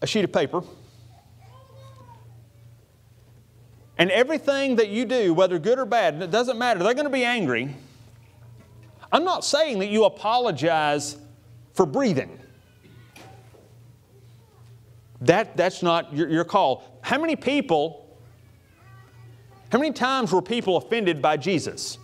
a 0.00 0.06
sheet 0.06 0.24
of 0.24 0.32
paper. 0.32 0.62
And 3.98 4.10
everything 4.10 4.76
that 4.76 4.88
you 4.88 5.04
do, 5.04 5.34
whether 5.34 5.58
good 5.58 5.78
or 5.78 5.84
bad, 5.84 6.22
it 6.22 6.30
doesn't 6.30 6.56
matter, 6.56 6.82
they're 6.82 6.94
going 6.94 7.04
to 7.04 7.10
be 7.10 7.24
angry. 7.24 7.76
I'm 9.12 9.24
not 9.24 9.44
saying 9.44 9.80
that 9.80 9.88
you 9.88 10.06
apologize 10.06 11.18
for 11.74 11.84
breathing. 11.84 12.40
That, 15.20 15.56
that's 15.56 15.82
not 15.82 16.14
your, 16.14 16.28
your 16.28 16.44
call. 16.44 16.84
How 17.02 17.18
many 17.18 17.36
people, 17.36 18.16
how 19.70 19.78
many 19.78 19.92
times 19.92 20.32
were 20.32 20.42
people 20.42 20.76
offended 20.76 21.20
by 21.20 21.36
Jesus? 21.36 21.98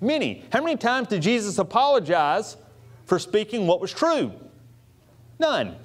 Many. 0.00 0.44
How 0.52 0.62
many 0.62 0.76
times 0.76 1.08
did 1.08 1.22
Jesus 1.22 1.58
apologize 1.58 2.56
for 3.04 3.18
speaking 3.18 3.66
what 3.66 3.80
was 3.80 3.92
true? 3.92 4.32
None. 5.38 5.76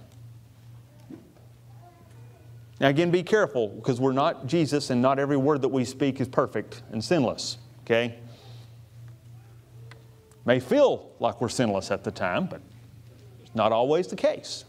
Now, 2.80 2.89
again, 2.89 3.12
be 3.12 3.23
careful 3.23 3.69
because 3.69 3.99
we're 3.99 4.12
not 4.13 4.45
Jesus 4.45 4.89
and 4.89 5.01
not 5.01 5.19
every 5.19 5.38
word 5.38 5.62
that 5.63 5.69
we 5.69 5.84
speak 5.84 6.21
is 6.21 6.27
perfect 6.27 6.84
and 6.91 7.03
sinless, 7.03 7.58
okay? 7.82 8.19
May 10.45 10.60
feel 10.60 11.12
like 11.19 11.41
we're 11.41 11.49
sinless 11.49 11.91
at 11.91 12.03
the 12.03 12.12
time, 12.12 12.45
but 12.45 12.62
it's 13.41 13.56
not 13.56 13.71
always 13.71 14.08
the 14.08 14.15
case. 14.15 14.63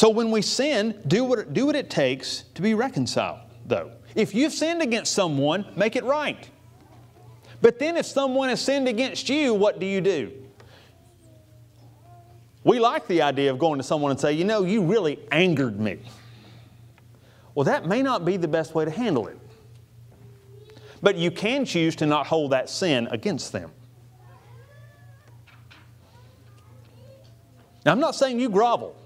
So 0.00 0.08
when 0.08 0.30
we 0.30 0.40
sin, 0.40 0.98
do 1.06 1.24
what, 1.24 1.52
do 1.52 1.66
what 1.66 1.76
it 1.76 1.90
takes 1.90 2.44
to 2.54 2.62
be 2.62 2.72
reconciled, 2.72 3.40
though. 3.66 3.92
If 4.14 4.34
you've 4.34 4.54
sinned 4.54 4.80
against 4.80 5.12
someone, 5.12 5.66
make 5.76 5.94
it 5.94 6.04
right. 6.04 6.48
But 7.60 7.78
then 7.78 7.98
if 7.98 8.06
someone 8.06 8.48
has 8.48 8.62
sinned 8.62 8.88
against 8.88 9.28
you, 9.28 9.52
what 9.52 9.78
do 9.78 9.84
you 9.84 10.00
do? 10.00 10.32
We 12.64 12.80
like 12.80 13.08
the 13.08 13.20
idea 13.20 13.50
of 13.50 13.58
going 13.58 13.78
to 13.78 13.82
someone 13.82 14.10
and 14.10 14.18
say, 14.18 14.32
you 14.32 14.46
know, 14.46 14.64
you 14.64 14.82
really 14.82 15.18
angered 15.30 15.78
me. 15.78 15.98
Well, 17.54 17.64
that 17.64 17.84
may 17.84 18.00
not 18.00 18.24
be 18.24 18.38
the 18.38 18.48
best 18.48 18.74
way 18.74 18.86
to 18.86 18.90
handle 18.90 19.26
it. 19.26 19.38
But 21.02 21.16
you 21.16 21.30
can 21.30 21.66
choose 21.66 21.94
to 21.96 22.06
not 22.06 22.26
hold 22.26 22.52
that 22.52 22.70
sin 22.70 23.06
against 23.10 23.52
them. 23.52 23.70
Now, 27.84 27.92
I'm 27.92 28.00
not 28.00 28.14
saying 28.14 28.40
you 28.40 28.48
grovel. 28.48 28.96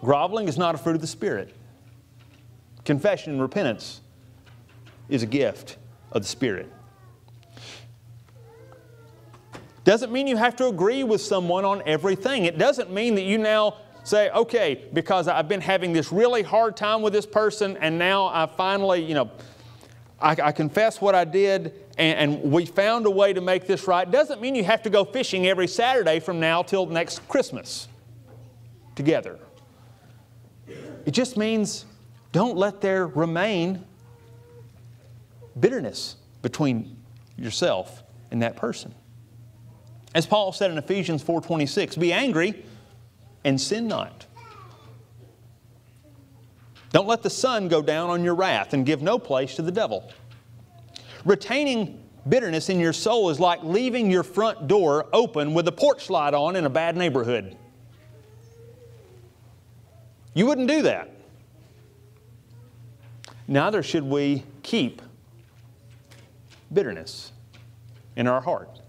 Groveling 0.00 0.48
is 0.48 0.56
not 0.56 0.74
a 0.74 0.78
fruit 0.78 0.94
of 0.94 1.00
the 1.00 1.06
Spirit. 1.06 1.54
Confession 2.84 3.32
and 3.32 3.42
repentance 3.42 4.00
is 5.08 5.22
a 5.22 5.26
gift 5.26 5.76
of 6.12 6.22
the 6.22 6.28
Spirit. 6.28 6.72
Doesn't 9.84 10.12
mean 10.12 10.26
you 10.26 10.36
have 10.36 10.56
to 10.56 10.66
agree 10.66 11.04
with 11.04 11.20
someone 11.20 11.64
on 11.64 11.82
everything. 11.86 12.44
It 12.44 12.58
doesn't 12.58 12.90
mean 12.90 13.14
that 13.16 13.22
you 13.22 13.38
now 13.38 13.76
say, 14.04 14.30
okay, 14.30 14.86
because 14.92 15.28
I've 15.28 15.48
been 15.48 15.60
having 15.60 15.92
this 15.92 16.12
really 16.12 16.42
hard 16.42 16.76
time 16.76 17.02
with 17.02 17.12
this 17.12 17.26
person 17.26 17.76
and 17.78 17.98
now 17.98 18.26
I 18.26 18.46
finally, 18.46 19.02
you 19.02 19.14
know, 19.14 19.30
I, 20.20 20.36
I 20.42 20.52
confess 20.52 21.00
what 21.00 21.14
I 21.14 21.24
did 21.24 21.74
and, 21.98 22.34
and, 22.34 22.52
we 22.52 22.66
found 22.66 23.04
a 23.06 23.10
way 23.10 23.32
to 23.32 23.40
make 23.40 23.66
this 23.66 23.86
right. 23.86 24.10
Doesn't 24.10 24.40
mean 24.40 24.54
you 24.54 24.64
have 24.64 24.82
to 24.82 24.90
go 24.90 25.04
fishing 25.04 25.46
every 25.46 25.66
Saturday 25.66 26.20
from 26.20 26.40
now 26.40 26.62
till 26.62 26.86
next 26.86 27.26
Christmas 27.28 27.88
together. 28.94 29.38
It 31.06 31.12
just 31.12 31.36
means 31.36 31.86
don't 32.32 32.56
let 32.56 32.80
there 32.80 33.06
remain 33.06 33.84
bitterness 35.58 36.16
between 36.42 36.96
yourself 37.36 38.02
and 38.30 38.42
that 38.42 38.56
person. 38.56 38.94
As 40.14 40.26
Paul 40.26 40.52
said 40.52 40.70
in 40.70 40.78
Ephesians 40.78 41.22
4:26, 41.22 41.96
be 41.96 42.12
angry 42.12 42.64
and 43.44 43.60
sin 43.60 43.88
not. 43.88 44.26
Don't 46.92 47.06
let 47.06 47.22
the 47.22 47.30
sun 47.30 47.68
go 47.68 47.82
down 47.82 48.10
on 48.10 48.24
your 48.24 48.34
wrath 48.34 48.72
and 48.72 48.84
give 48.84 49.00
no 49.00 49.18
place 49.18 49.54
to 49.56 49.62
the 49.62 49.70
devil. 49.70 50.10
Retaining 51.24 52.02
bitterness 52.28 52.68
in 52.68 52.80
your 52.80 52.92
soul 52.92 53.30
is 53.30 53.38
like 53.38 53.62
leaving 53.62 54.10
your 54.10 54.24
front 54.24 54.66
door 54.66 55.06
open 55.12 55.54
with 55.54 55.68
a 55.68 55.72
porch 55.72 56.10
light 56.10 56.34
on 56.34 56.56
in 56.56 56.64
a 56.64 56.70
bad 56.70 56.96
neighborhood. 56.96 57.56
You 60.34 60.46
wouldn't 60.46 60.68
do 60.68 60.82
that. 60.82 61.10
Neither 63.48 63.82
should 63.82 64.04
we 64.04 64.44
keep 64.62 65.02
bitterness 66.72 67.32
in 68.16 68.26
our 68.26 68.40
heart. 68.40 68.80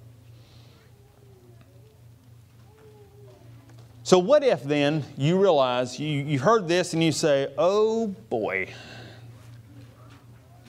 So, 4.04 4.20
what 4.20 4.44
if 4.44 4.64
then 4.64 5.04
you 5.18 5.40
realize 5.40 6.00
you, 6.00 6.08
you 6.08 6.38
heard 6.38 6.68
this 6.68 6.94
and 6.94 7.04
you 7.04 7.12
say, 7.12 7.54
oh 7.58 8.08
boy, 8.30 8.74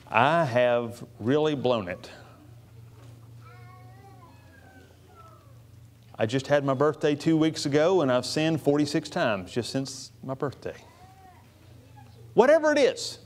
I 0.07 0.45
have 0.45 1.03
really 1.19 1.53
blown 1.53 1.87
it. 1.87 2.09
I 6.17 6.25
just 6.25 6.47
had 6.47 6.63
my 6.63 6.73
birthday 6.73 7.15
two 7.15 7.37
weeks 7.37 7.65
ago 7.65 8.01
and 8.01 8.11
I've 8.11 8.25
sinned 8.25 8.61
46 8.61 9.09
times 9.09 9.51
just 9.51 9.71
since 9.71 10.11
my 10.23 10.33
birthday. 10.33 10.75
Whatever 12.33 12.71
it 12.71 12.77
is, 12.77 13.19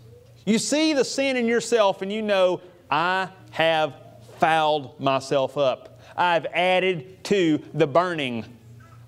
you 0.45 0.57
see 0.57 0.93
the 0.93 1.03
sin 1.03 1.35
in 1.35 1.47
yourself 1.47 2.01
and 2.01 2.11
you 2.11 2.21
know, 2.21 2.61
I 2.89 3.29
have 3.51 3.93
fouled 4.39 4.99
myself 4.99 5.57
up. 5.57 5.99
I've 6.15 6.45
added 6.47 7.23
to 7.25 7.61
the 7.73 7.85
burning. 7.85 8.45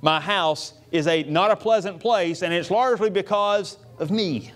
My 0.02 0.20
house 0.20 0.74
is 0.92 1.08
a 1.08 1.24
not 1.24 1.52
a 1.52 1.56
pleasant 1.56 2.00
place, 2.00 2.42
and 2.42 2.54
it's 2.54 2.72
largely 2.72 3.10
because 3.10 3.78
of 3.98 4.12
me. 4.12 4.52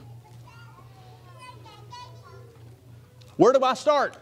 Where 3.38 3.54
do 3.54 3.64
I 3.64 3.74
start? 3.74 4.18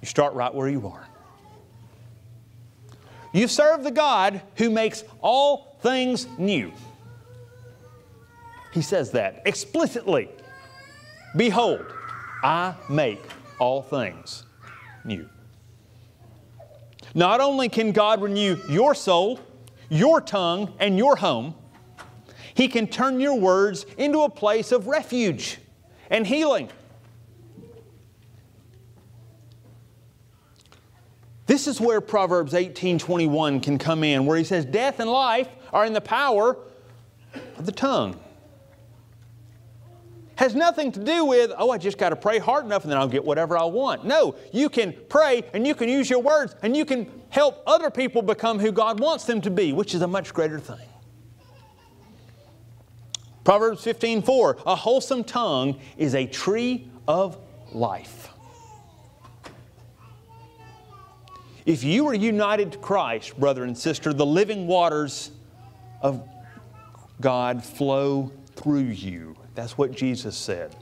You 0.00 0.06
start 0.06 0.34
right 0.34 0.54
where 0.54 0.68
you 0.68 0.86
are. 0.86 1.03
You 3.34 3.48
serve 3.48 3.82
the 3.82 3.90
God 3.90 4.40
who 4.56 4.70
makes 4.70 5.02
all 5.20 5.76
things 5.80 6.28
new. 6.38 6.72
He 8.72 8.80
says 8.80 9.10
that 9.10 9.42
explicitly. 9.44 10.28
Behold, 11.36 11.84
I 12.44 12.74
make 12.88 13.20
all 13.58 13.82
things 13.82 14.44
new. 15.04 15.28
Not 17.12 17.40
only 17.40 17.68
can 17.68 17.90
God 17.90 18.22
renew 18.22 18.56
your 18.68 18.94
soul, 18.94 19.40
your 19.88 20.20
tongue, 20.20 20.72
and 20.78 20.96
your 20.96 21.16
home, 21.16 21.56
He 22.54 22.68
can 22.68 22.86
turn 22.86 23.18
your 23.18 23.38
words 23.38 23.84
into 23.98 24.20
a 24.20 24.30
place 24.30 24.70
of 24.70 24.86
refuge 24.86 25.58
and 26.08 26.24
healing. 26.24 26.70
This 31.54 31.68
is 31.68 31.80
where 31.80 32.00
Proverbs 32.00 32.52
18:21 32.52 33.62
can 33.62 33.78
come 33.78 34.02
in, 34.02 34.26
where 34.26 34.36
he 34.36 34.42
says, 34.42 34.64
Death 34.64 34.98
and 34.98 35.08
life 35.08 35.46
are 35.72 35.86
in 35.86 35.92
the 35.92 36.00
power 36.00 36.56
of 37.56 37.64
the 37.64 37.70
tongue. 37.70 38.18
Has 40.34 40.56
nothing 40.56 40.90
to 40.90 40.98
do 40.98 41.24
with, 41.24 41.52
oh, 41.56 41.70
I 41.70 41.78
just 41.78 41.96
got 41.96 42.08
to 42.08 42.16
pray 42.16 42.40
hard 42.40 42.64
enough 42.64 42.82
and 42.82 42.90
then 42.90 42.98
I'll 42.98 43.06
get 43.06 43.24
whatever 43.24 43.56
I 43.56 43.66
want. 43.66 44.04
No, 44.04 44.34
you 44.52 44.68
can 44.68 44.96
pray 45.08 45.44
and 45.54 45.64
you 45.64 45.76
can 45.76 45.88
use 45.88 46.10
your 46.10 46.18
words 46.18 46.56
and 46.64 46.76
you 46.76 46.84
can 46.84 47.08
help 47.28 47.62
other 47.68 47.88
people 47.88 48.20
become 48.20 48.58
who 48.58 48.72
God 48.72 48.98
wants 48.98 49.22
them 49.22 49.40
to 49.42 49.50
be, 49.52 49.72
which 49.72 49.94
is 49.94 50.02
a 50.02 50.08
much 50.08 50.34
greater 50.34 50.58
thing. 50.58 50.88
Proverbs 53.44 53.84
15:4, 53.84 54.56
a 54.66 54.74
wholesome 54.74 55.22
tongue 55.22 55.78
is 55.96 56.16
a 56.16 56.26
tree 56.26 56.90
of 57.06 57.38
life. 57.72 58.33
If 61.66 61.82
you 61.82 62.06
are 62.08 62.14
united 62.14 62.72
to 62.72 62.78
Christ, 62.78 63.38
brother 63.40 63.64
and 63.64 63.76
sister, 63.76 64.12
the 64.12 64.26
living 64.26 64.66
waters 64.66 65.30
of 66.02 66.22
God 67.20 67.64
flow 67.64 68.30
through 68.54 68.80
you. 68.80 69.34
That's 69.54 69.78
what 69.78 69.92
Jesus 69.92 70.36
said. 70.36 70.76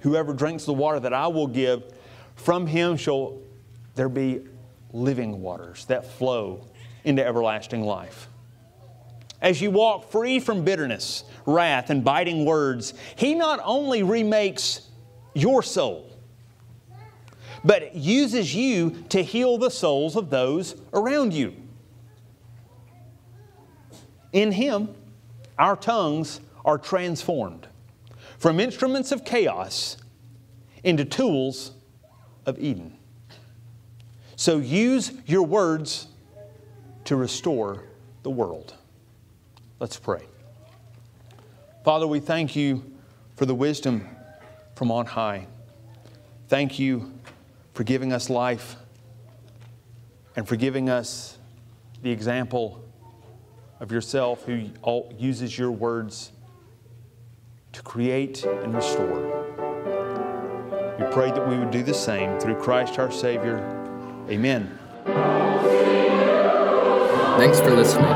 Whoever 0.00 0.32
drinks 0.32 0.64
the 0.64 0.72
water 0.72 1.00
that 1.00 1.12
I 1.12 1.26
will 1.26 1.46
give, 1.46 1.82
from 2.34 2.66
him 2.66 2.96
shall 2.96 3.38
there 3.94 4.08
be 4.08 4.40
living 4.92 5.42
waters 5.42 5.84
that 5.86 6.06
flow 6.06 6.64
into 7.04 7.24
everlasting 7.24 7.82
life. 7.82 8.28
As 9.42 9.60
you 9.60 9.70
walk 9.70 10.10
free 10.10 10.40
from 10.40 10.64
bitterness, 10.64 11.24
wrath, 11.44 11.90
and 11.90 12.02
biting 12.02 12.46
words, 12.46 12.94
He 13.16 13.34
not 13.34 13.60
only 13.62 14.02
remakes 14.02 14.88
your 15.34 15.62
soul, 15.62 16.10
but 17.66 17.96
uses 17.96 18.54
you 18.54 18.90
to 19.08 19.22
heal 19.22 19.58
the 19.58 19.70
souls 19.70 20.14
of 20.14 20.30
those 20.30 20.76
around 20.94 21.34
you. 21.34 21.52
In 24.32 24.52
Him, 24.52 24.94
our 25.58 25.74
tongues 25.74 26.40
are 26.64 26.78
transformed 26.78 27.66
from 28.38 28.60
instruments 28.60 29.10
of 29.10 29.24
chaos 29.24 29.96
into 30.84 31.04
tools 31.04 31.72
of 32.46 32.56
Eden. 32.60 32.96
So 34.36 34.58
use 34.58 35.10
your 35.26 35.42
words 35.42 36.06
to 37.06 37.16
restore 37.16 37.82
the 38.22 38.30
world. 38.30 38.74
Let's 39.80 39.98
pray. 39.98 40.22
Father, 41.84 42.06
we 42.06 42.20
thank 42.20 42.54
you 42.54 42.84
for 43.34 43.44
the 43.44 43.54
wisdom 43.54 44.08
from 44.76 44.92
on 44.92 45.06
high. 45.06 45.48
Thank 46.48 46.78
you 46.78 47.12
for 47.76 47.84
giving 47.84 48.10
us 48.10 48.28
life 48.30 48.76
and 50.34 50.48
for 50.48 50.56
giving 50.56 50.88
us 50.88 51.36
the 52.00 52.10
example 52.10 52.82
of 53.80 53.92
yourself 53.92 54.46
who 54.46 54.70
uses 55.18 55.58
your 55.58 55.70
words 55.70 56.32
to 57.72 57.82
create 57.82 58.44
and 58.44 58.74
restore. 58.74 59.44
We 60.98 61.04
pray 61.12 61.30
that 61.30 61.46
we 61.46 61.58
would 61.58 61.70
do 61.70 61.82
the 61.82 61.92
same 61.92 62.40
through 62.40 62.54
Christ 62.54 62.98
our 62.98 63.10
Savior. 63.10 63.58
Amen. 64.30 64.78
Thanks 67.36 67.60
for 67.60 67.72
listening. 67.72 68.10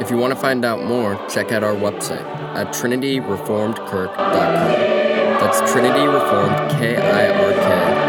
If 0.00 0.12
you 0.12 0.18
want 0.18 0.32
to 0.34 0.38
find 0.38 0.64
out 0.64 0.84
more, 0.84 1.16
check 1.28 1.50
out 1.50 1.64
our 1.64 1.74
website 1.74 2.22
at 2.54 2.68
trinityreformedkirk.com. 2.68 4.14
That's 5.40 5.60
trinityreformedkirk.com. 5.62 7.99